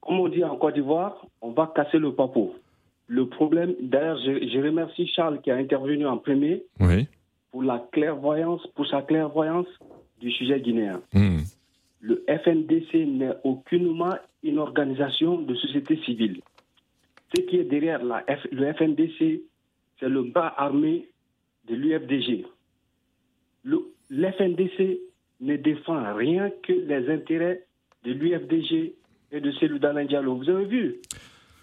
comme 0.00 0.20
on 0.20 0.28
dit 0.28 0.44
en 0.44 0.56
Côte 0.56 0.74
d'Ivoire, 0.74 1.26
on 1.40 1.52
va 1.52 1.72
casser 1.74 1.98
le 1.98 2.12
papeau. 2.12 2.54
Le 3.06 3.28
problème, 3.28 3.74
d'ailleurs, 3.80 4.18
je, 4.18 4.48
je, 4.48 4.58
remercie 4.64 5.06
Charles 5.06 5.40
qui 5.42 5.50
a 5.50 5.56
intervenu 5.56 6.06
en 6.06 6.18
premier. 6.18 6.62
Oui 6.80 7.06
pour 7.52 7.62
la 7.62 7.78
clairvoyance, 7.92 8.66
pour 8.74 8.86
sa 8.88 9.02
clairvoyance 9.02 9.68
du 10.18 10.32
sujet 10.32 10.60
guinéen. 10.60 11.00
Hmm. 11.12 11.42
Le 12.00 12.24
FNDC 12.26 13.06
n'est 13.06 13.36
aucunement 13.44 14.16
une 14.42 14.58
organisation 14.58 15.40
de 15.40 15.54
société 15.54 15.96
civile. 16.04 16.40
Ce 17.36 17.42
qui 17.42 17.58
est 17.58 17.64
derrière 17.64 18.02
la 18.02 18.24
le 18.50 18.72
FNDC, 18.72 19.42
c'est 20.00 20.08
le 20.08 20.22
bas 20.24 20.52
armé 20.56 21.08
de 21.68 21.74
l'UFDG. 21.76 22.44
L'FNDC 24.10 24.98
ne 25.40 25.56
défend 25.56 26.14
rien 26.14 26.50
que 26.62 26.72
les 26.72 27.08
intérêts 27.08 27.64
de 28.04 28.12
l'UFDG 28.12 28.94
et 29.30 29.40
de 29.40 29.52
celui 29.52 29.78
d'Alain 29.78 30.04
Diallo. 30.04 30.36
Vous 30.36 30.50
avez 30.50 30.64
vu, 30.64 30.96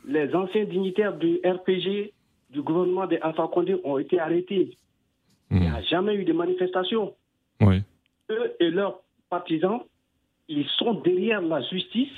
les 0.08 0.34
anciens 0.34 0.64
dignitaires 0.66 1.18
du 1.18 1.40
RPG, 1.44 2.12
du 2.50 2.62
gouvernement 2.62 3.06
de 3.06 3.18
Alpha 3.22 3.48
Condé 3.52 3.76
ont 3.84 3.98
été 4.00 4.20
arrêtés. 4.20 4.78
Jamais 5.90 6.16
eu 6.16 6.24
de 6.24 6.34
manifestation. 6.34 7.14
Oui. 7.62 7.82
Eux 8.30 8.56
et 8.60 8.70
leurs 8.70 9.02
partisans, 9.30 9.82
ils 10.48 10.68
sont 10.78 10.94
derrière 10.96 11.42
la 11.42 11.62
justice 11.62 12.10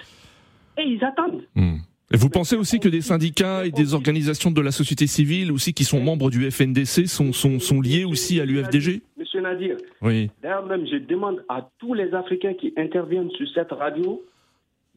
et 0.77 0.83
ils 0.83 1.03
attendent. 1.03 1.43
Hmm. 1.55 1.77
Et 2.13 2.17
vous 2.17 2.29
pensez 2.29 2.57
aussi 2.57 2.79
que 2.79 2.89
des 2.89 2.99
syndicats 2.99 3.65
et 3.65 3.71
des 3.71 3.93
organisations 3.93 4.51
de 4.51 4.59
la 4.59 4.71
société 4.71 5.07
civile 5.07 5.51
aussi 5.51 5.73
qui 5.73 5.85
sont 5.85 6.01
membres 6.01 6.29
du 6.29 6.49
FNDC 6.51 7.07
sont, 7.07 7.31
sont, 7.31 7.59
sont 7.59 7.79
liés 7.79 8.03
aussi 8.03 8.41
à 8.41 8.45
l'UFDG 8.45 9.01
Monsieur 9.15 9.39
Nadir, 9.39 9.77
oui. 10.01 10.29
d'ailleurs 10.41 10.65
même 10.65 10.85
je 10.85 10.97
demande 10.97 11.45
à 11.47 11.69
tous 11.79 11.93
les 11.93 12.13
Africains 12.13 12.53
qui 12.53 12.73
interviennent 12.75 13.31
sur 13.31 13.47
cette 13.53 13.71
radio 13.71 14.21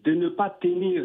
de 0.05 0.13
ne 0.13 0.29
pas 0.29 0.51
tenir 0.61 1.05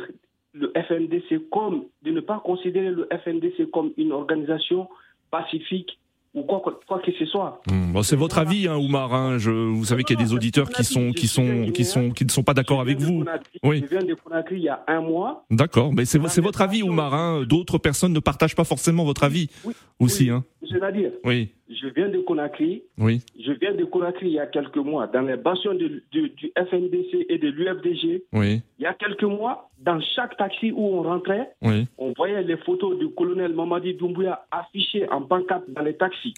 le 0.54 0.74
FNDC 0.76 1.48
comme, 1.52 1.86
de 2.02 2.10
ne 2.10 2.22
pas 2.22 2.42
considérer 2.44 2.90
le 2.90 3.08
FNDC 3.24 3.70
comme 3.72 3.92
une 3.98 4.12
organisation 4.12 4.90
pacifique 5.30 6.00
ou 6.36 6.44
quoi, 6.44 6.62
quoi, 6.88 7.00
que 7.00 7.12
ce 7.18 7.26
soit. 7.26 7.62
Hmm, 7.70 7.94
bon, 7.94 8.04
c'est 8.04 8.16
votre 8.16 8.38
avis, 8.38 8.68
hein, 8.68 8.78
Oumar. 8.78 9.14
Hein, 9.14 9.38
je, 9.40 9.50
vous 9.50 9.86
savez 9.86 10.04
qu'il 10.04 10.20
y 10.20 10.22
a 10.22 10.26
des 10.26 10.34
auditeurs 10.34 10.70
qui 10.70 10.84
sont, 10.84 11.12
qui 11.12 11.28
sont, 11.28 11.72
qui 11.74 11.86
sont, 11.86 12.12
qui 12.12 12.24
ne 12.24 12.30
sont 12.30 12.44
pas 12.44 12.54
d'accord 12.54 12.82
avec 12.82 13.00
vous. 13.00 13.26
Oui. 13.64 13.84
Je 13.84 13.98
viens 13.98 14.06
de 14.06 14.14
Conakry 14.14 14.58
il 14.58 14.64
y 14.64 14.70
a 14.70 14.84
un 14.88 15.02
mois. 15.02 15.46
D'accord, 15.50 15.92
mais 15.92 16.06
c'est 16.06 16.20
votre 16.42 16.62
avis, 16.62 16.84
Oumar. 16.84 17.14
Hein. 17.14 17.44
D'autres 17.48 17.78
personnes 17.80 18.14
ne 18.14 18.20
partagent 18.20 18.56
pas 18.56 18.64
forcément 18.64 19.04
votre 19.06 19.24
avis 19.24 19.50
oui, 19.66 19.74
aussi. 20.00 20.30
Hein. 20.30 20.44
C'est-à-dire, 20.70 21.12
oui. 21.24 21.50
je 21.70 21.88
viens 21.88 22.10
de 22.10 22.20
Conakry. 22.20 22.84
Oui. 22.98 23.22
Je 23.40 23.52
viens 23.54 23.74
de 23.74 23.86
Conakry 23.86 24.28
il 24.28 24.34
y 24.34 24.40
a 24.40 24.48
quelques 24.48 24.78
mois 24.78 25.08
dans 25.08 25.22
les 25.22 25.38
bastions 25.38 25.74
du, 25.74 26.04
du 26.12 26.52
FNDC 26.56 27.26
et 27.30 27.38
de 27.38 27.50
l'UFDG. 27.50 28.24
Oui. 28.34 28.62
Il 28.78 28.84
y 28.84 28.86
a 28.86 28.94
quelques 28.94 29.24
mois, 29.24 29.70
dans 29.80 30.00
chaque 30.16 30.38
taxi 30.38 30.72
où 30.72 30.86
on 30.86 31.04
rentrait, 31.04 31.52
oui. 31.62 31.88
on 31.98 32.14
voyait 32.14 32.44
les 32.44 32.58
photos 32.58 32.98
du 33.00 33.10
colonel 33.10 33.54
Mamadi 33.54 33.96
Doumbouya 33.96 34.46
affichées 34.52 35.10
en 35.10 35.22
pancarte 35.22 35.70
dans 35.70 35.84
les 35.84 35.96
taxis. 35.96 36.34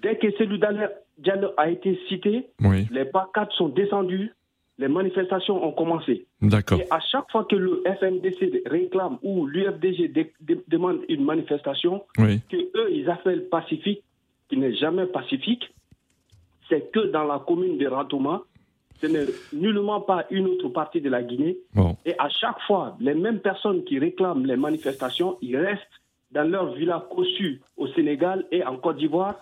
Dès 0.00 0.16
que 0.16 0.30
celui 0.32 0.58
Diallo 1.18 1.50
a 1.56 1.70
été 1.70 1.98
cité, 2.08 2.48
les 2.90 3.04
pancartes 3.04 3.52
sont 3.52 3.68
descendues, 3.68 4.32
les 4.78 4.88
manifestations 4.88 5.64
ont 5.64 5.72
commencé. 5.72 6.26
D'accord. 6.40 6.80
Et 6.80 6.86
à 6.90 7.00
chaque 7.00 7.30
fois 7.30 7.44
que 7.44 7.56
le 7.56 7.82
FNDC 8.00 8.62
réclame 8.66 9.18
ou 9.22 9.46
l'UFDG 9.46 10.12
demande 10.68 11.00
une 11.08 11.24
manifestation, 11.24 12.02
que 12.16 12.56
eux 12.56 12.92
ils 12.92 13.08
appellent 13.10 13.48
pacifique, 13.48 14.02
qui 14.48 14.56
n'est 14.56 14.74
jamais 14.74 15.06
pacifique, 15.06 15.72
c'est 16.68 16.90
que 16.90 17.10
dans 17.10 17.24
la 17.24 17.38
commune 17.38 17.78
de 17.78 17.86
Ratouma, 17.86 18.42
ce 19.00 19.06
n'est 19.06 19.26
nullement 19.52 20.00
pas 20.00 20.26
une 20.30 20.46
autre 20.46 20.68
partie 20.68 21.00
de 21.00 21.10
la 21.10 21.22
Guinée. 21.22 21.58
Et 22.04 22.14
à 22.18 22.28
chaque 22.28 22.60
fois, 22.66 22.96
les 23.00 23.14
mêmes 23.14 23.40
personnes 23.40 23.84
qui 23.84 23.98
réclament 23.98 24.46
les 24.46 24.56
manifestations, 24.56 25.38
ils 25.42 25.56
restent 25.56 25.82
dans 26.30 26.48
leur 26.48 26.72
villa 26.74 27.04
cossu 27.10 27.60
au 27.76 27.86
Sénégal 27.88 28.46
et 28.50 28.64
en 28.64 28.76
Côte 28.76 28.96
d'Ivoire 28.96 29.36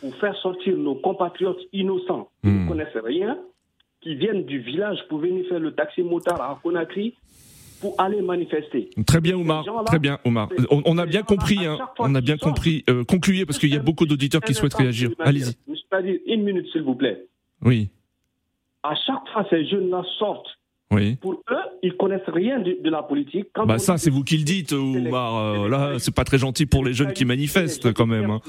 pour 0.00 0.14
faire 0.16 0.36
sortir 0.36 0.76
nos 0.76 0.94
compatriotes 0.94 1.60
innocents 1.72 2.28
qui 2.42 2.48
ne 2.50 2.64
hmm. 2.64 2.68
connaissent 2.68 3.02
rien, 3.02 3.38
qui 4.06 4.14
viennent 4.14 4.44
du 4.44 4.60
village 4.60 4.98
pour 5.08 5.18
venir 5.18 5.44
faire 5.48 5.58
le 5.58 5.72
taxi 5.72 6.00
motard 6.02 6.40
à 6.40 6.60
Conakry 6.62 7.14
pour 7.80 7.96
aller 7.98 8.22
manifester. 8.22 8.88
Très 9.04 9.20
bien, 9.20 9.34
Oumar. 9.36 9.64
Très 9.84 9.98
bien, 9.98 10.18
Oumar. 10.24 10.48
On, 10.70 10.96
a 10.96 11.06
bien 11.06 11.22
compris. 11.22 11.66
Hein, 11.66 11.76
on 11.98 12.14
a 12.14 12.20
bien 12.20 12.36
compris. 12.36 12.84
Euh, 12.88 13.02
concluez 13.02 13.44
parce 13.44 13.58
qu'il 13.58 13.68
y 13.68 13.76
a 13.76 13.80
beaucoup 13.80 14.06
d'auditeurs 14.06 14.40
qui 14.42 14.54
souhaitent 14.54 14.74
réagir. 14.74 15.10
Allez-y. 15.18 15.56
Une 16.26 16.44
minute, 16.44 16.66
s'il 16.70 16.82
vous 16.82 16.94
plaît. 16.94 17.26
Oui. 17.62 17.88
À 18.84 18.94
chaque 18.94 19.28
fois, 19.32 19.44
ces 19.50 19.66
jeunes-là 19.66 20.04
sortent. 20.20 20.46
Oui. 20.92 21.16
Pour 21.16 21.32
eux, 21.32 21.56
ils 21.82 21.96
connaissent 21.96 22.28
rien 22.28 22.60
de, 22.60 22.88
la 22.88 23.02
politique. 23.02 23.48
Quand 23.54 23.66
bah 23.66 23.78
ça, 23.78 23.98
c'est 23.98 24.10
vous 24.10 24.22
qui 24.22 24.38
le 24.38 24.44
dites, 24.44 24.70
Oumar. 24.70 25.36
Euh, 25.36 25.68
là, 25.68 25.98
c'est 25.98 26.14
pas 26.14 26.24
très 26.24 26.38
gentil 26.38 26.64
pour 26.64 26.84
les 26.84 26.92
jeunes 26.92 27.12
qui 27.12 27.24
manifestent, 27.24 27.92
quand 27.92 28.06
même. 28.06 28.30
Hein. 28.30 28.40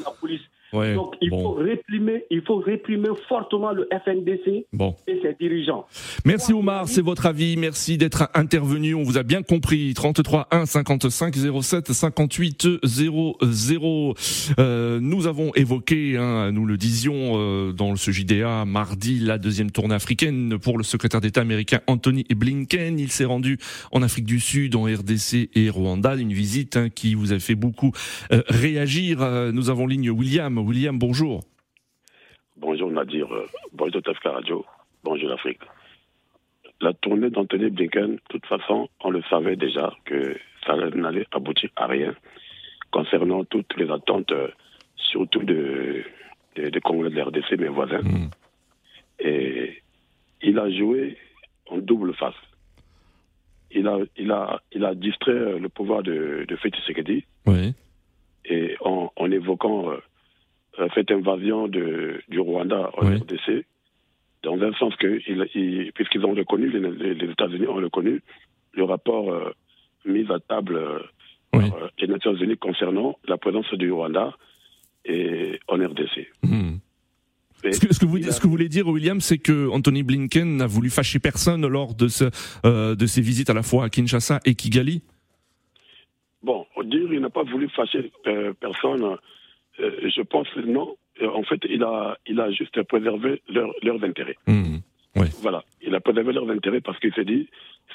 Donc 0.73 1.15
il 1.21 1.29
faut 1.29 1.51
réprimer, 1.51 2.25
il 2.29 2.41
faut 2.41 2.57
réprimer 2.57 3.09
fortement 3.27 3.71
le 3.71 3.87
FNDC 3.91 4.65
et 5.07 5.19
ses 5.21 5.35
dirigeants. 5.39 5.85
Merci 6.25 6.53
Omar, 6.53 6.87
c'est 6.87 7.01
votre 7.01 7.25
avis. 7.25 7.57
Merci 7.57 7.97
d'être 7.97 8.29
intervenu. 8.33 8.93
On 8.95 9.03
vous 9.03 9.17
a 9.17 9.23
bien 9.23 9.43
compris. 9.43 9.93
33 9.93 10.47
1 10.51 10.65
55 10.65 11.35
07 11.61 11.93
58 11.93 12.67
00. 12.83 14.13
Euh, 14.59 14.99
nous 15.01 15.27
avons 15.27 15.53
évoqué, 15.55 16.17
hein, 16.17 16.51
nous 16.51 16.65
le 16.65 16.77
disions 16.77 17.33
euh, 17.35 17.71
dans 17.71 17.95
ce 17.95 18.11
JDA 18.11 18.65
mardi, 18.65 19.19
la 19.19 19.37
deuxième 19.37 19.71
tournée 19.71 19.95
africaine 19.95 20.57
pour 20.59 20.77
le 20.77 20.83
secrétaire 20.83 21.21
d'État 21.21 21.41
américain 21.41 21.79
Anthony 21.87 22.25
Blinken. 22.29 22.99
Il 22.99 23.11
s'est 23.11 23.25
rendu 23.25 23.57
en 23.91 24.01
Afrique 24.01 24.25
du 24.25 24.39
Sud, 24.39 24.75
en 24.75 24.83
RDC 24.83 25.49
et 25.55 25.69
Rwanda. 25.69 26.15
Une 26.15 26.33
visite 26.33 26.77
hein, 26.77 26.89
qui 26.89 27.15
vous 27.15 27.33
a 27.33 27.39
fait 27.39 27.55
beaucoup 27.55 27.91
euh, 28.31 28.41
réagir. 28.47 29.21
Euh, 29.21 29.51
nous 29.51 29.69
avons 29.69 29.87
ligne 29.87 30.09
William. 30.09 30.56
William, 30.61 30.97
bonjour. 30.97 31.41
Bonjour 32.55 32.91
Nadir, 32.91 33.27
bonjour 33.73 34.01
Tafka 34.01 34.31
Radio, 34.31 34.65
bonjour 35.03 35.29
l'Afrique. 35.29 35.61
La 36.81 36.93
tournée 36.93 37.29
d'Anthony 37.29 37.69
Blinken, 37.69 38.15
de 38.15 38.21
toute 38.29 38.45
façon, 38.45 38.89
on 39.03 39.09
le 39.09 39.21
savait 39.29 39.55
déjà 39.55 39.93
que 40.05 40.37
ça 40.65 40.75
n'allait 40.75 41.25
aboutir 41.31 41.69
à 41.75 41.87
rien 41.87 42.15
concernant 42.91 43.43
toutes 43.45 43.75
les 43.77 43.89
attentes, 43.91 44.31
euh, 44.31 44.49
surtout 44.95 45.43
de, 45.43 46.03
Congolais 46.83 47.09
de 47.09 47.15
la 47.15 47.25
RDC, 47.25 47.57
mes 47.59 47.67
voisins. 47.67 48.01
Hmm. 48.01 48.29
Et 49.19 49.81
il 50.41 50.57
a 50.59 50.69
joué 50.69 51.17
en 51.69 51.77
double 51.77 52.13
face. 52.15 52.35
Il 53.71 53.87
a, 53.87 53.99
il 54.15 54.31
a, 54.31 54.61
il 54.71 54.85
a 54.85 54.95
distrait 54.95 55.31
euh, 55.31 55.59
le 55.59 55.69
pouvoir 55.69 56.01
de, 56.03 56.45
de 56.47 56.55
Feti 56.55 56.79
Sekedi. 56.85 57.25
Oui. 57.45 57.73
Et 58.45 58.75
en, 58.81 59.11
en 59.15 59.31
évoquant 59.31 59.91
euh, 59.91 59.97
cette 60.93 61.11
invasion 61.11 61.67
de, 61.67 62.21
du 62.29 62.39
Rwanda 62.39 62.91
en 62.97 63.07
RDC, 63.07 63.65
dans 64.43 64.61
un 64.61 64.73
sens 64.73 64.95
que, 64.95 65.19
il, 65.27 65.91
puisqu'ils 65.93 66.25
ont 66.25 66.33
reconnu, 66.33 66.69
les, 66.69 67.31
États-Unis 67.31 67.67
ont 67.67 67.75
reconnu 67.75 68.21
le 68.73 68.83
rapport 68.83 69.31
euh, 69.31 69.51
mis 70.05 70.25
à 70.31 70.39
table 70.39 70.75
euh, 70.75 70.99
par 71.51 71.63
les 71.99 72.07
Nations 72.07 72.35
Unies 72.35 72.57
concernant 72.57 73.17
la 73.27 73.37
présence 73.37 73.71
du 73.73 73.91
Rwanda 73.91 74.35
et 75.05 75.59
en 75.67 75.75
RDC. 75.75 76.27
Hmm. 76.43 76.77
Ce 77.63 77.79
que, 77.79 77.91
ce, 77.91 77.99
que 77.99 78.05
vous, 78.05 78.21
ce 78.21 78.39
que 78.39 78.43
vous 78.43 78.51
voulez 78.51 78.69
dire, 78.69 78.87
William, 78.87 79.19
c'est 79.19 79.39
que 79.39 79.67
Anthony 79.69 80.03
Blinken 80.03 80.57
n'a 80.57 80.67
voulu 80.67 80.91
fâcher 80.91 81.17
personne 81.17 81.65
lors 81.65 81.95
de, 81.95 82.07
ce, 82.07 82.25
de 82.93 83.05
ses 83.07 83.21
visites 83.21 83.49
à 83.49 83.55
la 83.55 83.63
fois 83.63 83.85
à 83.85 83.89
Kinshasa 83.89 84.39
et 84.45 84.53
Kigali? 84.53 85.01
Bon, 86.43 86.67
dire 86.87 87.11
il 87.11 87.19
n'a 87.19 87.29
pas 87.29 87.43
voulu 87.43 87.69
fâcher 87.69 88.11
personne, 88.59 89.17
euh, 89.79 90.09
je 90.09 90.21
pense 90.21 90.47
non. 90.57 90.95
Euh, 91.21 91.29
en 91.29 91.43
fait, 91.43 91.61
il 91.69 91.83
a, 91.83 92.17
il 92.27 92.39
a 92.39 92.51
juste 92.51 92.81
préservé 92.83 93.41
leur, 93.49 93.71
leurs 93.81 94.03
intérêts. 94.03 94.37
Mmh. 94.47 94.77
Voilà, 95.41 95.63
il 95.81 95.95
a 95.95 95.99
préservé 95.99 96.31
leurs 96.31 96.49
intérêts 96.49 96.81
parce 96.81 96.99
qu'il 96.99 97.11
s'est 97.13 97.25
dit 97.25 97.49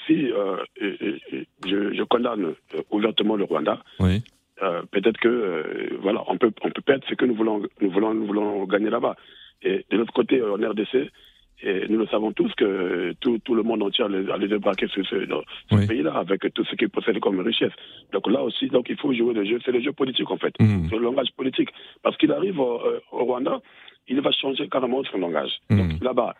si 0.07 0.33
euh, 0.33 0.57
je, 0.81 1.95
je, 1.95 2.03
condamne 2.03 2.55
ouvertement 2.91 3.37
le 3.37 3.45
Rwanda, 3.45 3.81
oui. 4.01 4.23
peut-être 4.91 5.21
que 5.21 5.95
voilà, 6.01 6.25
on 6.27 6.37
peut, 6.37 6.51
on 6.63 6.71
peut 6.71 6.83
perdre 6.83 7.05
ce 7.09 7.15
que 7.15 7.25
nous 7.25 7.37
voulons, 7.37 7.63
nous 7.81 7.91
voulons, 7.93 8.13
nous 8.13 8.27
voulons 8.27 8.65
gagner 8.65 8.91
là-bas. 8.91 9.15
Et 9.63 9.87
de 9.89 9.97
l'autre 9.97 10.13
côté, 10.13 10.43
en 10.43 10.55
RDC, 10.55 11.13
et 11.63 11.87
nous 11.89 11.99
le 11.99 12.07
savons 12.07 12.33
tous 12.33 12.53
que 12.55 13.15
tout, 13.21 13.39
tout 13.45 13.55
le 13.55 13.63
monde 13.63 13.83
entier 13.83 14.05
allait 14.05 14.49
débarquer 14.49 14.89
sur 14.89 15.05
ce, 15.07 15.17
ce 15.71 15.87
pays-là 15.87 16.15
avec 16.15 16.53
tout 16.55 16.65
ce 16.65 16.75
qu'il 16.75 16.89
possède 16.89 17.21
comme 17.21 17.41
richesse. 17.41 17.73
Donc 18.13 18.27
là 18.29 18.43
aussi, 18.43 18.69
donc 18.69 18.87
il 18.89 18.97
faut 18.97 19.13
jouer 19.13 19.35
le 19.35 19.45
jeu. 19.45 19.59
C'est 19.65 19.73
le 19.73 19.81
jeu 19.81 19.93
politique 19.93 20.31
en 20.31 20.37
fait. 20.37 20.55
Mmh. 20.59 20.89
C'est 20.91 20.97
le 20.97 21.03
langage 21.03 21.31
politique. 21.37 21.71
Parce 22.03 22.17
qu'il 22.17 22.33
arrive 22.33 22.59
au, 22.59 22.81
euh, 22.81 23.01
au, 23.13 23.25
Rwanda, 23.25 23.61
il 24.09 24.21
va 24.21 24.33
changer 24.33 24.69
carrément 24.69 25.05
son 25.05 25.19
langage. 25.19 25.53
Mmh. 25.71 25.77
Donc 25.77 26.03
là-bas, 26.03 26.35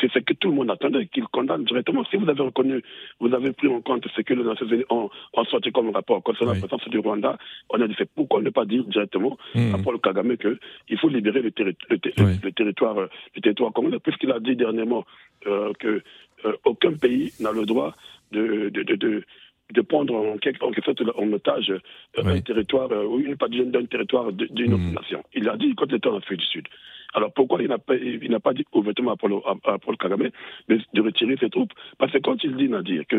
c'est 0.00 0.12
ce 0.12 0.18
que 0.18 0.34
tout 0.34 0.48
le 0.48 0.54
monde 0.54 0.70
attendait, 0.70 1.06
qu'il 1.06 1.24
condamne 1.28 1.64
directement. 1.64 2.04
Si 2.10 2.16
vous 2.16 2.28
avez 2.28 2.42
reconnu, 2.42 2.82
vous 3.18 3.32
avez 3.34 3.52
pris 3.52 3.68
en 3.68 3.80
compte 3.80 4.06
ce 4.14 4.20
que 4.20 4.34
les 4.34 4.44
Nations 4.44 4.66
Unies 4.66 4.84
ont, 4.90 5.10
sorti 5.50 5.72
comme 5.72 5.90
rapport 5.90 6.22
concernant 6.22 6.52
la 6.52 6.58
présence 6.58 6.88
du 6.88 6.98
Rwanda, 6.98 7.38
on 7.70 7.80
a 7.80 7.88
dit 7.88 7.94
pourquoi 8.14 8.42
ne 8.42 8.50
pas 8.50 8.64
dire 8.64 8.84
directement 8.84 9.38
mmh. 9.54 9.74
à 9.74 9.78
Paul 9.78 10.00
Kagame 10.00 10.36
qu'il 10.36 10.98
faut 10.98 11.08
libérer 11.08 11.42
le, 11.42 11.52
le, 11.58 12.52
territoire, 12.52 12.98
euh, 12.98 13.06
le 13.34 13.40
territoire 13.40 13.72
congolais, 13.72 13.98
puisqu'il 13.98 14.30
a 14.32 14.38
dit 14.38 14.56
dernièrement 14.56 15.04
euh, 15.46 15.72
que 15.78 16.02
euh, 16.44 16.52
aucun 16.64 16.92
pays 16.92 17.32
n'a 17.40 17.52
le 17.52 17.64
droit 17.64 17.94
de, 18.32 18.68
de, 18.68 18.82
de, 18.82 19.24
de 19.72 19.80
prendre 19.80 20.14
en 20.14 20.36
quelque, 20.38 20.62
en 20.64 20.70
quelque 20.70 20.84
sorte 20.84 21.02
en 21.16 21.32
otage 21.32 21.72
un 22.16 22.40
territoire 22.40 22.90
ou 22.90 23.18
une 23.18 23.36
partie 23.36 23.64
d'un 23.64 23.84
territoire 23.86 24.32
d'une 24.32 24.74
autre 24.74 24.82
mmh. 24.82 24.94
nation. 24.94 25.24
Il 25.34 25.48
a 25.48 25.56
dit 25.56 25.74
quand 25.74 25.86
il 25.88 25.96
était 25.96 26.08
en 26.08 26.16
Afrique 26.16 26.40
du 26.40 26.46
Sud. 26.46 26.68
Alors 27.14 27.32
pourquoi 27.32 27.62
il 27.62 27.68
n'a 27.68 27.78
pas, 27.78 27.96
il 27.96 28.30
n'a 28.30 28.40
pas 28.40 28.52
dit 28.52 28.64
ouvertement 28.72 29.12
à 29.12 29.16
Paul, 29.16 29.40
à, 29.64 29.78
Paul 29.78 29.96
Kagame 29.96 30.30
de, 30.68 30.80
de, 30.92 31.00
retirer 31.00 31.36
ses 31.38 31.50
troupes? 31.50 31.72
Parce 31.98 32.12
que 32.12 32.18
quand 32.18 32.42
il 32.44 32.56
dit, 32.56 32.68
Nadir, 32.68 33.04
que 33.08 33.16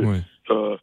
euh, 0.49 0.77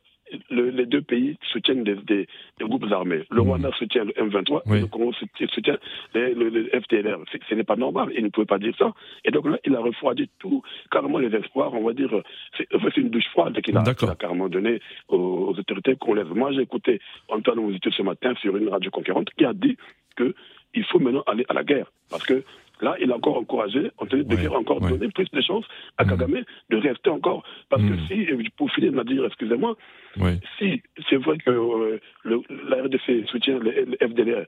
le, 0.50 0.70
les 0.70 0.86
deux 0.86 1.02
pays 1.02 1.36
soutiennent 1.52 1.84
des, 1.84 1.94
des, 1.94 2.28
des 2.58 2.64
groupes 2.64 2.84
armés. 2.90 3.22
Le 3.30 3.42
mmh. 3.42 3.46
Rwanda 3.46 3.70
soutient 3.78 4.04
le 4.04 4.12
M23, 4.12 4.62
oui. 4.66 4.80
le 4.80 4.86
Congo 4.86 5.12
soutient 5.12 5.78
les, 6.14 6.34
le, 6.34 6.48
le, 6.48 6.68
FDLR. 6.80 7.18
Ce 7.48 7.54
n'est 7.54 7.64
pas 7.64 7.76
normal, 7.76 8.10
il 8.16 8.24
ne 8.24 8.28
pouvait 8.28 8.46
pas 8.46 8.58
dire 8.58 8.74
ça. 8.78 8.92
Et 9.24 9.30
donc 9.30 9.46
là, 9.46 9.58
il 9.64 9.74
a 9.74 9.80
refroidi 9.80 10.28
tout, 10.38 10.62
carrément 10.90 11.18
les 11.18 11.34
espoirs, 11.34 11.72
on 11.74 11.84
va 11.84 11.92
dire, 11.92 12.10
c'est 12.56 12.96
une 12.96 13.10
douche 13.10 13.28
froide 13.32 13.60
qu'il 13.60 13.76
a, 13.76 13.80
a, 13.80 14.14
carrément 14.16 14.48
donné 14.48 14.80
aux, 15.08 15.16
aux 15.16 15.58
autorités 15.58 15.96
congolaises. 15.96 16.28
Moi, 16.34 16.52
j'ai 16.52 16.62
écouté 16.62 17.00
Antoine 17.28 17.60
Mouzito 17.60 17.90
ce 17.90 18.02
matin 18.02 18.34
sur 18.40 18.56
une 18.56 18.68
radio 18.68 18.90
concurrente 18.90 19.30
qui 19.36 19.44
a 19.44 19.52
dit 19.52 19.76
qu'il 20.16 20.84
faut 20.84 20.98
maintenant 20.98 21.24
aller 21.26 21.44
à 21.48 21.54
la 21.54 21.64
guerre. 21.64 21.90
Parce 22.10 22.24
que 22.24 22.42
Là, 22.80 22.96
il 23.00 23.10
a 23.10 23.16
encore 23.16 23.36
encouragé, 23.36 23.90
on 23.98 24.04
de 24.04 24.22
ouais, 24.22 24.46
encore 24.48 24.80
ouais. 24.82 24.90
donner 24.90 25.08
plus 25.08 25.28
de 25.30 25.40
chance 25.40 25.64
à 25.96 26.04
mmh. 26.04 26.08
Kagame 26.08 26.44
de 26.70 26.76
rester 26.76 27.10
encore. 27.10 27.42
Parce 27.68 27.82
mmh. 27.82 27.90
que 27.90 27.96
si, 28.06 28.50
pour 28.56 28.70
finir 28.72 28.92
de 28.92 29.02
dire, 29.02 29.24
excusez-moi, 29.24 29.76
ouais. 30.18 30.38
si 30.58 30.82
c'est 31.08 31.16
vrai 31.16 31.38
que 31.38 31.50
euh, 31.50 32.00
le, 32.22 32.42
la 32.68 32.82
RDC 32.84 33.28
soutient 33.28 33.58
le, 33.58 33.70
le 33.70 33.96
FDLR, 34.00 34.46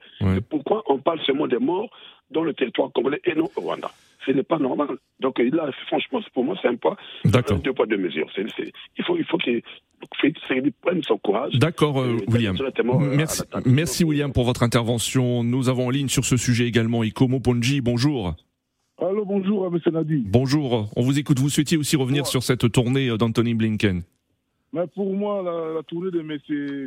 pourquoi 0.49 0.83
on 0.87 0.97
parle 0.97 1.19
seulement 1.21 1.47
des 1.47 1.59
morts 1.59 1.89
dans 2.29 2.43
le 2.43 2.53
territoire 2.53 2.91
congolais 2.91 3.21
et 3.25 3.35
non 3.35 3.49
au 3.55 3.61
Rwanda? 3.61 3.91
Ce 4.25 4.31
n'est 4.31 4.43
pas 4.43 4.59
normal. 4.59 4.97
Donc 5.19 5.39
là, 5.39 5.69
franchement, 5.87 6.19
pour 6.33 6.43
moi, 6.43 6.55
c'est 6.61 6.67
un 6.67 6.75
pas 6.75 6.95
deux 7.25 7.73
poids, 7.73 7.85
deux 7.85 7.97
mesures. 7.97 8.27
C 8.35 8.41
est, 8.41 8.55
c 8.55 8.63
est, 8.63 8.73
il 8.97 9.03
faut, 9.03 9.17
il 9.17 9.25
faut 9.25 9.37
qu'il 9.37 9.61
prenne 10.81 11.03
son 11.03 11.17
courage. 11.17 11.53
D'accord, 11.53 11.99
euh, 11.99 12.17
William. 12.27 12.55
Euh, 12.55 12.97
merci, 13.15 13.43
merci 13.65 14.03
William 14.03 14.31
pour 14.31 14.45
votre 14.45 14.63
intervention. 14.63 15.43
Nous 15.43 15.69
avons 15.69 15.87
en 15.87 15.89
ligne 15.89 16.07
sur 16.07 16.25
ce 16.25 16.37
sujet 16.37 16.65
également 16.65 17.03
Ikomo 17.03 17.39
Ponji. 17.39 17.81
Bonjour. 17.81 18.35
Allô, 18.99 19.25
bonjour, 19.25 19.65
M. 19.65 19.79
Nadi. 19.93 20.23
Bonjour. 20.27 20.89
On 20.95 21.01
vous 21.01 21.17
écoute. 21.17 21.39
Vous 21.39 21.49
souhaitiez 21.49 21.77
aussi 21.77 21.95
revenir 21.95 22.23
ouais. 22.23 22.29
sur 22.29 22.43
cette 22.43 22.71
tournée 22.71 23.09
euh, 23.09 23.17
d'Anthony 23.17 23.53
Blinken. 23.55 24.03
Mais 24.73 24.87
pour 24.95 25.13
moi, 25.13 25.43
la, 25.43 25.73
la 25.73 25.83
tournée 25.83 26.11
de 26.11 26.21
M. 26.21 26.37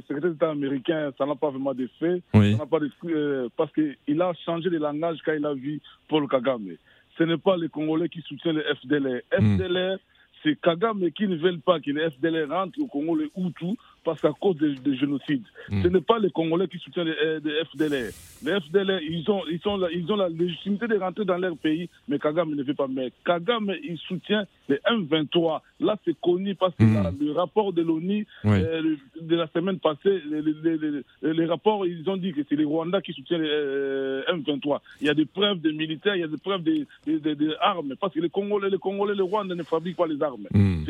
secrétaire 0.08 0.30
d'État 0.30 0.50
américain, 0.50 1.12
ça 1.18 1.26
n'a 1.26 1.34
pas 1.34 1.50
vraiment 1.50 1.74
d'effet. 1.74 2.22
Oui. 2.32 2.52
Ça 2.52 2.58
n'a 2.58 2.66
pas 2.66 2.78
de, 2.78 2.90
euh, 3.06 3.48
parce 3.56 3.70
qu'il 3.72 4.22
a 4.22 4.32
changé 4.46 4.70
de 4.70 4.78
langage 4.78 5.18
quand 5.24 5.34
il 5.34 5.44
a 5.44 5.52
vu 5.52 5.82
Paul 6.08 6.26
Kagame 6.26 6.76
ce 7.16 7.24
n'est 7.24 7.38
pas 7.38 7.56
les 7.56 7.68
Congolais 7.68 8.08
qui 8.08 8.20
soutiennent 8.22 8.56
le 8.56 8.74
FDLR. 8.74 9.20
FDLR, 9.32 9.98
c'est 10.44 10.60
Kagame 10.60 11.10
qui 11.12 11.26
ne 11.26 11.36
veulent 11.36 11.60
pas 11.60 11.80
que 11.80 11.90
les 11.90 12.10
FDLR 12.10 12.50
rentrent 12.50 12.78
au 12.80 12.86
Congo, 12.86 13.16
les 13.16 13.30
Hutus, 13.36 13.76
parce 14.04 14.20
qu'à 14.20 14.32
cause 14.38 14.56
des 14.58 14.74
de 14.74 14.94
génocides. 14.94 15.44
Mm. 15.70 15.82
Ce 15.82 15.88
n'est 15.88 16.00
pas 16.02 16.18
les 16.18 16.30
Congolais 16.30 16.68
qui 16.68 16.78
soutiennent 16.78 17.08
les, 17.08 17.40
les, 17.40 17.64
FDLR. 17.64 18.12
Les 18.42 18.60
FDLR, 18.60 19.00
ils 19.00 19.30
ont, 19.30 19.42
ils, 19.50 19.60
sont, 19.60 19.80
ils 19.92 20.12
ont 20.12 20.16
la 20.16 20.28
légitimité 20.28 20.86
de 20.86 20.96
rentrer 20.98 21.24
dans 21.24 21.38
leur 21.38 21.56
pays, 21.56 21.88
mais 22.08 22.18
Kagame 22.18 22.54
ne 22.54 22.62
veut 22.62 22.74
pas. 22.74 22.88
Mais 22.88 23.10
Kagame, 23.24 23.72
il 23.82 23.96
soutient 23.98 24.44
les 24.68 24.76
M23. 24.76 25.60
Là, 25.84 25.96
c'est 26.04 26.18
connu 26.20 26.54
parce 26.54 26.74
que 26.74 26.84
mm. 26.84 27.16
le 27.20 27.32
rapport 27.32 27.72
de 27.72 27.82
l'ONU 27.82 28.26
oui. 28.44 28.56
euh, 28.56 28.96
de 29.20 29.36
la 29.36 29.46
semaine 29.48 29.78
passée, 29.78 30.20
les, 30.30 30.42
les, 30.42 31.32
les, 31.32 31.46
rapports, 31.46 31.86
ils 31.86 32.08
ont 32.08 32.16
dit 32.16 32.32
que 32.32 32.40
c'est 32.48 32.56
les 32.56 32.64
Rwandais 32.64 33.02
qui 33.02 33.12
soutiennent 33.12 33.42
les 33.42 33.48
euh, 33.50 34.22
M23. 34.32 34.80
Il 35.00 35.06
y 35.06 35.10
a 35.10 35.14
des 35.14 35.26
preuves 35.26 35.60
de 35.60 35.70
militaires, 35.70 36.16
il 36.16 36.20
y 36.20 36.24
a 36.24 36.28
des 36.28 36.38
preuves 36.38 36.62
des 36.62 36.86
de, 37.06 37.18
de, 37.18 37.34
de, 37.34 37.56
armes, 37.60 37.94
parce 38.00 38.14
que 38.14 38.20
les 38.20 38.30
Congolais, 38.30 38.70
les 38.70 38.78
Congolais, 38.78 39.14
les 39.14 39.22
Rwandais 39.22 39.54
ne 39.54 39.62
fabriquent 39.62 39.96
pas 39.96 40.06
les 40.06 40.20
armes. 40.22 40.46
Mm. 40.52 40.84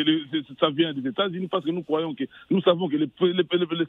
ça 0.61 0.71
vient 0.71 0.93
des 0.93 1.09
États-Unis 1.09 1.49
parce 1.49 1.65
que 1.65 1.71
nous 1.71 1.83
croyons 1.83 2.15
que 2.15 2.25
nous 2.51 2.61
savons 2.63 2.89
que 2.89 2.97
le 2.97 3.09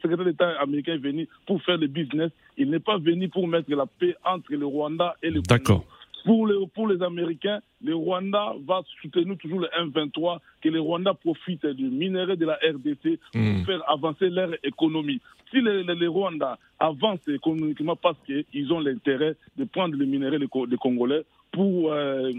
secrétaire 0.02 0.26
d'État 0.26 0.50
américain 0.62 0.94
est 0.94 0.98
venu 0.98 1.28
pour 1.46 1.62
faire 1.62 1.78
le 1.78 1.88
business. 1.88 2.32
Il 2.58 2.70
n'est 2.70 2.80
pas 2.80 2.98
venu 2.98 3.30
pour 3.30 3.48
mettre 3.48 3.70
la 3.72 3.86
paix 3.86 4.16
entre 4.26 4.54
le 4.54 4.66
Rwanda 4.66 5.16
et 5.22 5.30
le 5.30 5.42
D'accord. 5.42 5.86
Pour 6.26 6.48
les, 6.48 6.56
pour 6.74 6.88
les 6.88 7.02
Américains, 7.04 7.60
le 7.84 7.96
Rwanda 7.96 8.54
va 8.66 8.82
soutenir 9.02 9.38
toujours 9.38 9.60
le 9.60 9.68
M23, 9.68 10.40
que 10.62 10.70
le 10.70 10.82
Rwanda 10.82 11.14
profite 11.14 11.66
du 11.68 11.86
minerai 11.86 12.36
de 12.36 12.48
la 12.48 12.56
RDC 12.56 13.20
pour 13.32 13.42
hmm. 13.42 13.66
faire 13.66 13.82
avancer 13.88 14.30
leur 14.30 14.50
économie. 14.64 15.22
Si 15.52 15.62
les, 15.62 15.84
les, 15.84 16.08
Rwanda 16.08 16.58
avancent 16.80 17.28
économiquement 17.28 17.96
parce 17.96 18.18
qu'ils 18.26 18.74
ont 18.74 18.80
l'intérêt 18.80 19.36
de 19.58 19.66
prendre 19.66 19.96
le 19.96 20.06
minerai 20.06 20.40
des 20.40 20.78
Congolais 20.78 21.24
pour... 21.52 21.94
Euh, 21.94 22.32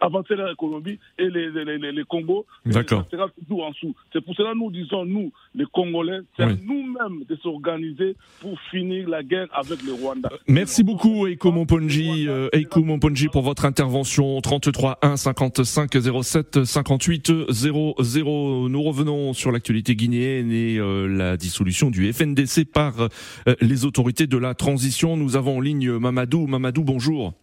avancer 0.00 0.34
leur 0.34 0.50
économie 0.50 0.98
et 1.18 1.28
les, 1.28 1.50
les, 1.50 1.78
les, 1.78 1.92
les 1.92 2.04
Congos, 2.04 2.46
ça 2.70 2.82
sera 2.86 3.04
toujours 3.38 3.64
en 3.64 3.70
dessous. 3.70 3.94
C'est 4.12 4.20
pour 4.20 4.34
cela 4.34 4.52
que 4.52 4.58
nous 4.58 4.70
disons, 4.70 5.04
nous, 5.04 5.32
les 5.54 5.64
Congolais, 5.72 6.20
c'est 6.36 6.46
nous-mêmes 6.64 7.24
de 7.28 7.36
s'organiser 7.36 8.16
pour 8.40 8.58
finir 8.70 9.08
la 9.08 9.22
guerre 9.22 9.48
avec 9.52 9.82
le 9.82 9.92
Rwanda. 9.92 10.28
Merci 10.48 10.82
beaucoup, 10.82 11.26
Eiko 11.26 11.50
Momponji, 11.52 12.28
euh, 12.28 12.48
Eiko 12.52 12.82
Momponji, 12.82 13.28
pour 13.28 13.42
votre 13.42 13.64
intervention. 13.64 14.40
33 14.40 14.98
1 15.02 15.16
55 15.16 15.90
07 16.22 16.64
58 16.64 17.32
00. 17.50 18.68
Nous 18.68 18.82
revenons 18.82 19.32
sur 19.32 19.52
l'actualité 19.52 19.96
guinéenne 19.96 20.50
et 20.52 20.78
euh, 20.78 21.06
la 21.06 21.36
dissolution 21.36 21.90
du 21.90 22.12
FNDC 22.12 22.64
par 22.72 23.00
euh, 23.00 23.54
les 23.60 23.84
autorités 23.84 24.26
de 24.26 24.36
la 24.36 24.54
transition. 24.54 25.16
Nous 25.16 25.36
avons 25.36 25.58
en 25.58 25.60
ligne 25.60 25.92
Mamadou. 25.92 26.46
Mamadou, 26.46 26.84
bonjour. 26.84 27.34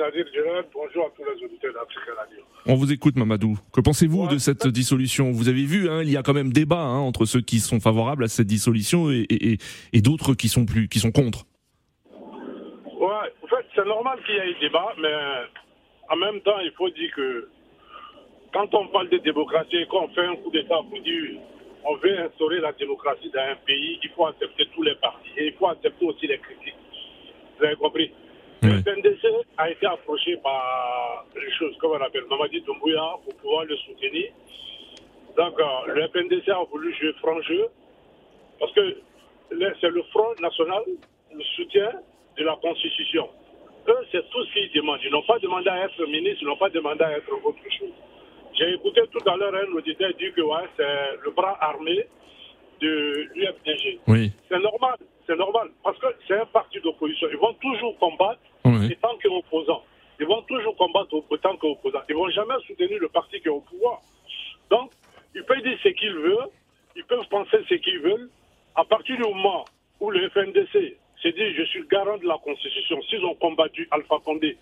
Nadir. 0.00 0.24
Bonjour 0.72 1.06
à 1.06 1.10
tous 1.14 1.22
les 1.24 1.44
auditeurs 1.44 1.74
d'Afrique 1.74 1.98
Radio. 2.16 2.38
On 2.66 2.74
vous 2.74 2.90
écoute, 2.90 3.16
Mamadou. 3.16 3.58
Que 3.72 3.80
pensez-vous 3.80 4.28
de 4.28 4.38
cette 4.38 4.66
dissolution? 4.66 5.30
Vous 5.30 5.48
avez 5.48 5.64
vu, 5.64 5.90
hein, 5.90 6.02
il 6.02 6.10
y 6.10 6.16
a 6.16 6.22
quand 6.22 6.32
même 6.32 6.52
débat 6.52 6.80
hein, 6.80 7.00
entre 7.00 7.26
ceux 7.26 7.40
qui 7.40 7.60
sont 7.60 7.80
favorables 7.80 8.24
à 8.24 8.28
cette 8.28 8.46
dissolution 8.46 9.10
et, 9.10 9.26
et, 9.92 10.00
d'autres 10.00 10.34
qui 10.34 10.48
sont 10.48 10.64
plus, 10.64 10.88
qui 10.88 10.98
sont 10.98 11.12
contre. 11.12 11.44
Ouais, 12.10 13.28
en 13.42 13.46
fait, 13.46 13.66
c'est 13.74 13.84
normal 13.84 14.18
qu'il 14.24 14.34
y 14.34 14.38
ait 14.38 14.56
débat, 14.60 14.94
mais 15.00 15.14
en 16.08 16.16
même 16.16 16.40
temps, 16.40 16.58
il 16.60 16.72
faut 16.72 16.88
dire 16.90 17.10
que 17.14 17.48
quand 18.52 18.72
on 18.74 18.88
parle 18.88 19.10
de 19.10 19.18
démocratie 19.18 19.76
et 19.76 19.86
qu'on 19.86 20.08
fait 20.08 20.24
un 20.24 20.36
coup 20.36 20.50
d'État 20.50 20.80
pour 20.88 21.00
dire 21.02 21.38
on 21.84 21.96
veut 21.96 22.18
instaurer 22.20 22.60
la 22.60 22.72
démocratie 22.72 23.30
dans 23.32 23.40
un 23.40 23.56
pays, 23.66 23.98
il 24.02 24.10
faut 24.10 24.26
accepter 24.26 24.66
tous 24.74 24.82
les 24.82 24.94
partis 24.96 25.30
et 25.36 25.46
il 25.46 25.52
faut 25.54 25.68
accepter 25.68 26.04
aussi 26.04 26.26
les 26.26 26.38
critiques. 26.38 26.74
Vous 27.58 27.64
avez 27.64 27.76
compris? 27.76 28.10
A 29.60 29.70
été 29.70 29.86
approché 29.86 30.36
par 30.38 31.26
les 31.34 31.52
choses, 31.52 31.76
comme 31.78 31.92
on 31.92 32.00
appelle 32.00 32.24
Mamadi 32.30 32.62
Doumbouya, 32.62 33.16
pour 33.24 33.34
pouvoir 33.36 33.64
le 33.64 33.76
soutenir. 33.76 34.32
Donc, 35.36 35.60
euh, 35.60 35.64
le 35.94 36.08
PNDC 36.08 36.48
a 36.48 36.64
voulu 36.70 36.94
jouer 36.94 37.12
franc 37.20 37.40
jeu, 37.42 37.66
parce 38.58 38.72
que 38.72 38.96
c'est 39.80 39.90
le 39.90 40.02
Front 40.12 40.34
National, 40.40 40.82
le 41.34 41.44
soutien 41.56 41.90
de 42.38 42.44
la 42.44 42.56
Constitution. 42.56 43.28
Eux, 43.88 44.06
c'est 44.10 44.28
tout 44.30 44.44
ce 44.44 44.52
qu'ils 44.52 44.72
demandent. 44.72 45.00
Ils 45.04 45.10
n'ont 45.10 45.22
pas 45.22 45.38
demandé 45.38 45.68
à 45.68 45.84
être 45.84 46.06
ministre, 46.06 46.38
ils 46.40 46.46
n'ont 46.46 46.56
pas 46.56 46.70
demandé 46.70 47.04
à 47.04 47.18
être 47.18 47.32
autre 47.32 47.58
chose. 47.78 47.92
J'ai 48.58 48.72
écouté 48.74 49.02
tout 49.12 49.28
à 49.28 49.36
l'heure 49.36 49.54
un 49.54 49.72
auditeur 49.74 50.12
dire 50.14 50.34
que 50.34 50.40
ouais, 50.40 50.68
c'est 50.76 51.18
le 51.22 51.30
bras 51.30 51.56
armé 51.60 52.06
de 52.80 53.28
l'UFDG. 53.34 54.00
Oui. 54.06 54.32
C'est 54.48 54.58
normal, 54.58 54.96
c'est 55.26 55.36
normal, 55.36 55.68
parce 55.82 55.98
que 55.98 56.06
c'est 56.26 56.40
un 56.40 56.46
parti 56.46 56.80
d'opposition. 56.80 57.28
Ils 57.30 57.38
vont 57.38 57.54
toujours 57.54 57.98
combattre 57.98 58.40
tant 58.96 59.16
qu'opposants. 59.22 59.82
Ils 60.18 60.26
vont 60.26 60.42
toujours 60.42 60.76
combattre 60.76 61.22
autant 61.30 61.56
qu'opposants. 61.56 62.02
Ils 62.08 62.14
ne 62.14 62.18
vont 62.18 62.30
jamais 62.30 62.54
soutenir 62.66 62.98
le 63.00 63.08
parti 63.08 63.40
qui 63.40 63.48
est 63.48 63.50
au 63.50 63.60
pouvoir. 63.60 64.00
Donc, 64.70 64.92
ils 65.34 65.44
peuvent 65.44 65.62
dire 65.62 65.78
ce 65.82 65.88
qu'ils 65.88 66.12
veulent, 66.12 66.48
ils 66.96 67.04
peuvent 67.04 67.26
penser 67.28 67.58
ce 67.68 67.74
qu'ils 67.74 68.00
veulent. 68.00 68.28
À 68.74 68.84
partir 68.84 69.16
du 69.16 69.22
moment 69.22 69.64
où 70.00 70.10
le 70.10 70.28
FNDC 70.30 70.96
s'est 71.22 71.32
dit 71.32 71.54
je 71.54 71.64
suis 71.64 71.80
le 71.80 71.86
garant 71.86 72.18
de 72.18 72.26
la 72.26 72.38
Constitution, 72.38 73.00
s'ils 73.02 73.24
ont 73.24 73.34
combattu 73.34 73.88
Alpha 73.90 74.16
Condé 74.24 74.56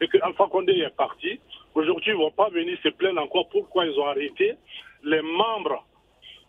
et 0.00 0.08
que 0.08 0.18
Alpha 0.22 0.46
Condé 0.50 0.72
est 0.72 0.96
parti, 0.96 1.40
aujourd'hui 1.74 2.12
ils 2.12 2.18
ne 2.18 2.22
vont 2.22 2.30
pas 2.30 2.48
venir 2.50 2.78
se 2.82 2.88
plaindre 2.88 3.22
encore 3.22 3.48
pourquoi 3.48 3.86
ils 3.86 3.98
ont 3.98 4.06
arrêté 4.06 4.54
les 5.04 5.22
membres 5.22 5.84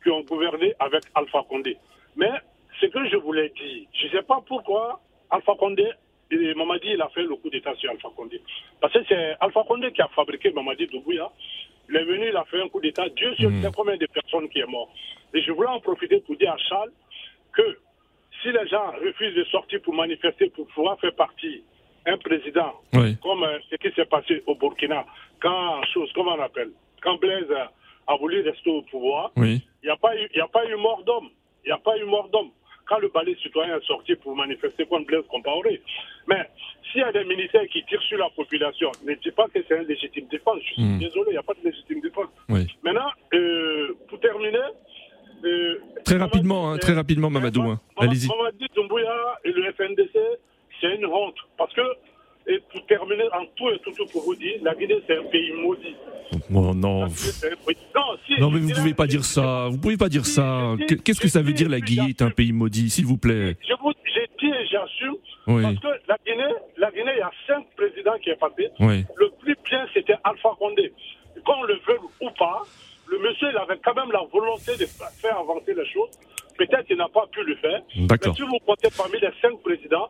qui 0.04 0.10
ont 0.10 0.22
gouverné 0.22 0.74
avec 0.80 1.04
Alpha 1.16 1.44
Condé. 1.50 1.78
Mais 2.16 2.32
ce 2.80 2.86
que 2.88 3.08
je 3.10 3.18
voulais 3.18 3.50
dire, 3.50 3.86
je 3.94 4.06
ne 4.08 4.12
sais 4.12 4.24
pas 4.24 4.42
pourquoi 4.46 5.00
Alpha 5.30 5.54
Condé 5.56 5.88
et 6.32 6.54
Mamadi, 6.54 6.90
il 6.94 7.02
a 7.02 7.10
fait 7.10 7.24
le 7.24 7.36
coup 7.36 7.50
d'État 7.50 7.74
sur 7.76 7.90
Alpha 7.90 8.10
Condé. 8.16 8.42
Parce 8.80 8.94
que 8.94 9.00
c'est 9.08 9.36
Alpha 9.40 9.64
Condé 9.68 9.92
qui 9.92 10.02
a 10.02 10.08
fabriqué 10.10 10.52
Mamadi 10.52 10.88
Doumbouya. 10.88 11.32
Il 11.90 11.96
est 11.96 12.04
venu, 12.04 12.30
il 12.30 12.38
a 12.38 12.46
fait 12.46 12.62
un 12.62 12.70
coup 12.70 12.80
d'État. 12.80 13.10
Dieu 13.10 13.34
sait 13.36 13.48
mmh. 13.48 13.72
combien 13.76 13.98
de 13.98 14.06
personnes 14.06 14.48
qui 14.50 14.62
sont 14.62 14.70
mortes. 14.70 14.92
Et 15.34 15.42
je 15.42 15.52
voulais 15.52 15.70
en 15.70 15.80
profiter 15.80 16.20
pour 16.20 16.36
dire 16.36 16.52
à 16.52 16.58
Charles 16.58 16.92
que 17.54 17.80
si 18.42 18.52
les 18.52 18.68
gens 18.68 18.92
refusent 18.92 19.36
de 19.36 19.44
sortir 19.46 19.82
pour 19.82 19.96
manifester, 19.96 20.50
pour 20.52 20.68
pouvoir 20.68 21.00
faire 21.00 21.16
partie 21.16 21.64
un 22.06 22.18
président, 22.18 22.74
comme 22.92 23.44
euh, 23.44 23.60
ce 23.70 23.76
qui 23.76 23.94
s'est 23.94 24.06
passé 24.06 24.42
au 24.48 24.56
Burkina, 24.56 25.06
quand, 25.42 25.84
chose, 25.94 26.10
comment 26.14 26.34
on 26.34 26.42
appelle, 26.42 26.72
quand 27.02 27.20
Blaise 27.20 27.52
a 28.08 28.16
voulu 28.18 28.42
rester 28.42 28.70
au 28.70 28.82
pouvoir, 28.84 29.32
il 29.36 29.62
n'y 29.84 29.90
a, 29.90 29.98
pas 29.98 30.16
eu, 30.16 30.30
a 30.40 30.48
pas 30.48 30.66
eu 30.68 30.76
mort 30.76 31.04
d'homme. 31.04 31.30
Il 31.66 31.68
n'y 31.68 31.74
a 31.74 31.78
pas 31.78 31.98
eu 31.98 32.06
mort 32.06 32.30
d'homme 32.30 32.52
quand 32.90 33.00
le 33.00 33.10
balai 33.10 33.38
citoyen 33.42 33.78
est 33.78 33.86
sorti 33.86 34.16
pour 34.16 34.36
manifester 34.36 34.86
contre 34.88 35.06
Blaise 35.06 35.24
Compaoré. 35.30 35.82
Mais 36.28 36.50
s'il 36.92 37.02
y 37.02 37.04
a 37.04 37.12
des 37.12 37.24
militaires 37.24 37.68
qui 37.72 37.84
tirent 37.86 38.02
sur 38.02 38.18
la 38.18 38.30
population, 38.36 38.92
ne 39.06 39.14
dis 39.14 39.32
pas 39.32 39.46
que 39.54 39.60
c'est 39.68 39.78
un 39.78 39.84
légitime 39.84 40.26
défense. 40.30 40.58
Je 40.62 40.74
suis 40.74 40.84
hmm. 40.84 41.00
désolé, 41.00 41.28
il 41.30 41.34
n'y 41.34 41.38
a 41.38 41.44
pas 41.44 41.54
de 41.54 41.70
légitime 41.70 42.02
défense. 42.02 42.28
Maintenant, 42.84 43.12
euh, 43.34 43.96
pour 44.08 44.20
terminer. 44.20 44.58
Euh, 45.46 45.80
très 46.04 46.18
rapidement, 46.18 46.72
hein, 46.72 46.78
très 46.80 46.94
rapidement, 46.94 47.30
Mamadou. 47.30 47.62
Hein. 47.62 47.80
Allez-y. 47.98 48.28
Mamadou 48.28 48.66
Doumbouya 48.76 49.40
et 49.46 49.52
le 49.52 49.72
FNDC, 49.72 50.18
c'est 50.82 50.96
une 50.96 51.06
honte. 51.06 51.38
Parce 51.58 51.74
que 51.74 51.82
terminer, 53.10 53.30
en 53.34 53.46
tout 53.56 53.70
et 53.70 53.80
tout, 53.80 54.06
pour 54.12 54.24
vous 54.24 54.36
dire, 54.36 54.56
la 54.62 54.76
Guinée, 54.76 55.02
c'est 55.08 55.18
un 55.18 55.24
pays 55.24 55.52
maudit. 55.54 55.96
non. 56.50 57.08
Non, 58.40 58.52
mais 58.52 58.60
vous 58.60 58.70
ne 58.70 58.76
pouvez 58.76 58.94
pas 58.94 59.08
dire 59.08 59.24
ça. 59.26 59.68
Vous 59.70 59.78
pouvez 59.78 59.98
pas 59.98 60.10
dire 60.10 60.26
ça. 60.26 60.76
Qu'est-ce 61.04 61.20
que 61.20 61.28
ça 61.28 61.42
veut 61.42 61.54
dire 61.54 61.70
la 61.70 61.80
Guinée 61.80 62.10
est 62.10 62.22
un 62.22 62.30
pays 62.32 62.52
maudit, 62.52 62.90
s'il 62.90 63.06
vous 63.06 63.18
plaît? 63.18 63.58
Je 63.68 63.74
vous, 63.82 63.92
j'ai 64.14 64.30
dit 64.40 64.54
et 64.54 64.66
j'assume. 64.68 65.16
Parce 65.46 65.80
que 65.80 66.08
la 66.08 66.18
Guinée, 66.26 66.54
la 66.78 66.92
Guinée, 66.92 67.12
il 67.16 67.20
y 67.20 67.22
a 67.22 67.32
cinq 67.48 67.66
présidents 67.76 68.18
qui 68.22 68.30
est 68.30 68.36
passé. 68.40 68.70
Le 68.80 69.30
plus 69.40 69.56
bien, 69.70 69.86
c'était 69.94 70.16
Alpha 70.24 70.50
Condé. 70.58 70.94
Qu'on 71.46 71.64
le 71.64 71.76
veut 71.88 72.00
ou 72.22 72.30
pas, 72.38 72.64
le 73.08 73.18
monsieur, 73.20 73.48
il 73.50 73.58
avait 73.58 73.80
quand 73.84 73.96
même 73.96 74.12
la 74.12 74.22
volonté 74.32 74.76
de 74.78 74.86
faire 74.86 75.38
avancer 75.40 75.74
les 75.74 75.86
choses. 75.86 76.10
Peut-être 76.58 76.86
qu'il 76.86 76.98
n'a 76.98 77.08
pas 77.08 77.26
pu 77.32 77.42
le 77.44 77.56
faire. 77.56 77.82
D'accord. 77.96 78.34
Mais 78.38 78.44
si 78.44 78.50
vous 78.50 78.60
comptez 78.66 78.90
parmi 78.96 79.18
les 79.20 79.30
cinq 79.42 79.58
présidents. 79.64 80.10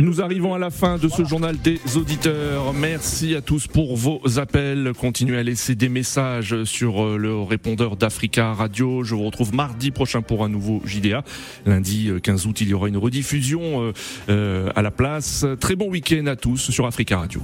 Nous 0.00 0.20
arrivons 0.20 0.54
à 0.54 0.58
la 0.58 0.70
fin 0.70 0.96
de 0.98 1.08
ce 1.08 1.24
journal 1.24 1.56
des 1.58 1.80
auditeurs. 1.96 2.72
Merci 2.72 3.34
à 3.34 3.40
tous 3.40 3.66
pour 3.66 3.96
vos 3.96 4.20
appels. 4.38 4.92
Continuez 4.98 5.38
à 5.38 5.42
laisser 5.42 5.74
des 5.74 5.88
messages 5.88 6.64
sur 6.64 7.04
euh, 7.04 7.16
le 7.16 7.40
répondeur 7.40 7.96
d'Africa 7.96 8.52
Radio. 8.52 9.02
Je 9.02 9.14
vous 9.14 9.24
retrouve 9.24 9.54
mardi 9.54 9.90
prochain 9.90 10.22
pour 10.22 10.44
un 10.44 10.48
nouveau 10.48 10.80
JDA. 10.84 11.24
Lundi 11.66 12.10
15 12.22 12.46
euh, 12.46 12.48
août, 12.48 12.60
il 12.60 12.68
y 12.68 12.74
aura 12.74 12.88
une 12.88 12.96
rediffusion 12.96 13.92
euh, 14.28 14.70
à 14.74 14.82
la 14.82 14.90
place. 14.90 15.44
Très 15.58 15.76
bon 15.76 15.88
week-end 15.88 16.26
à 16.26 16.36
tous 16.36 16.70
sur 16.70 16.86
Africa 16.86 17.18
Radio. 17.18 17.42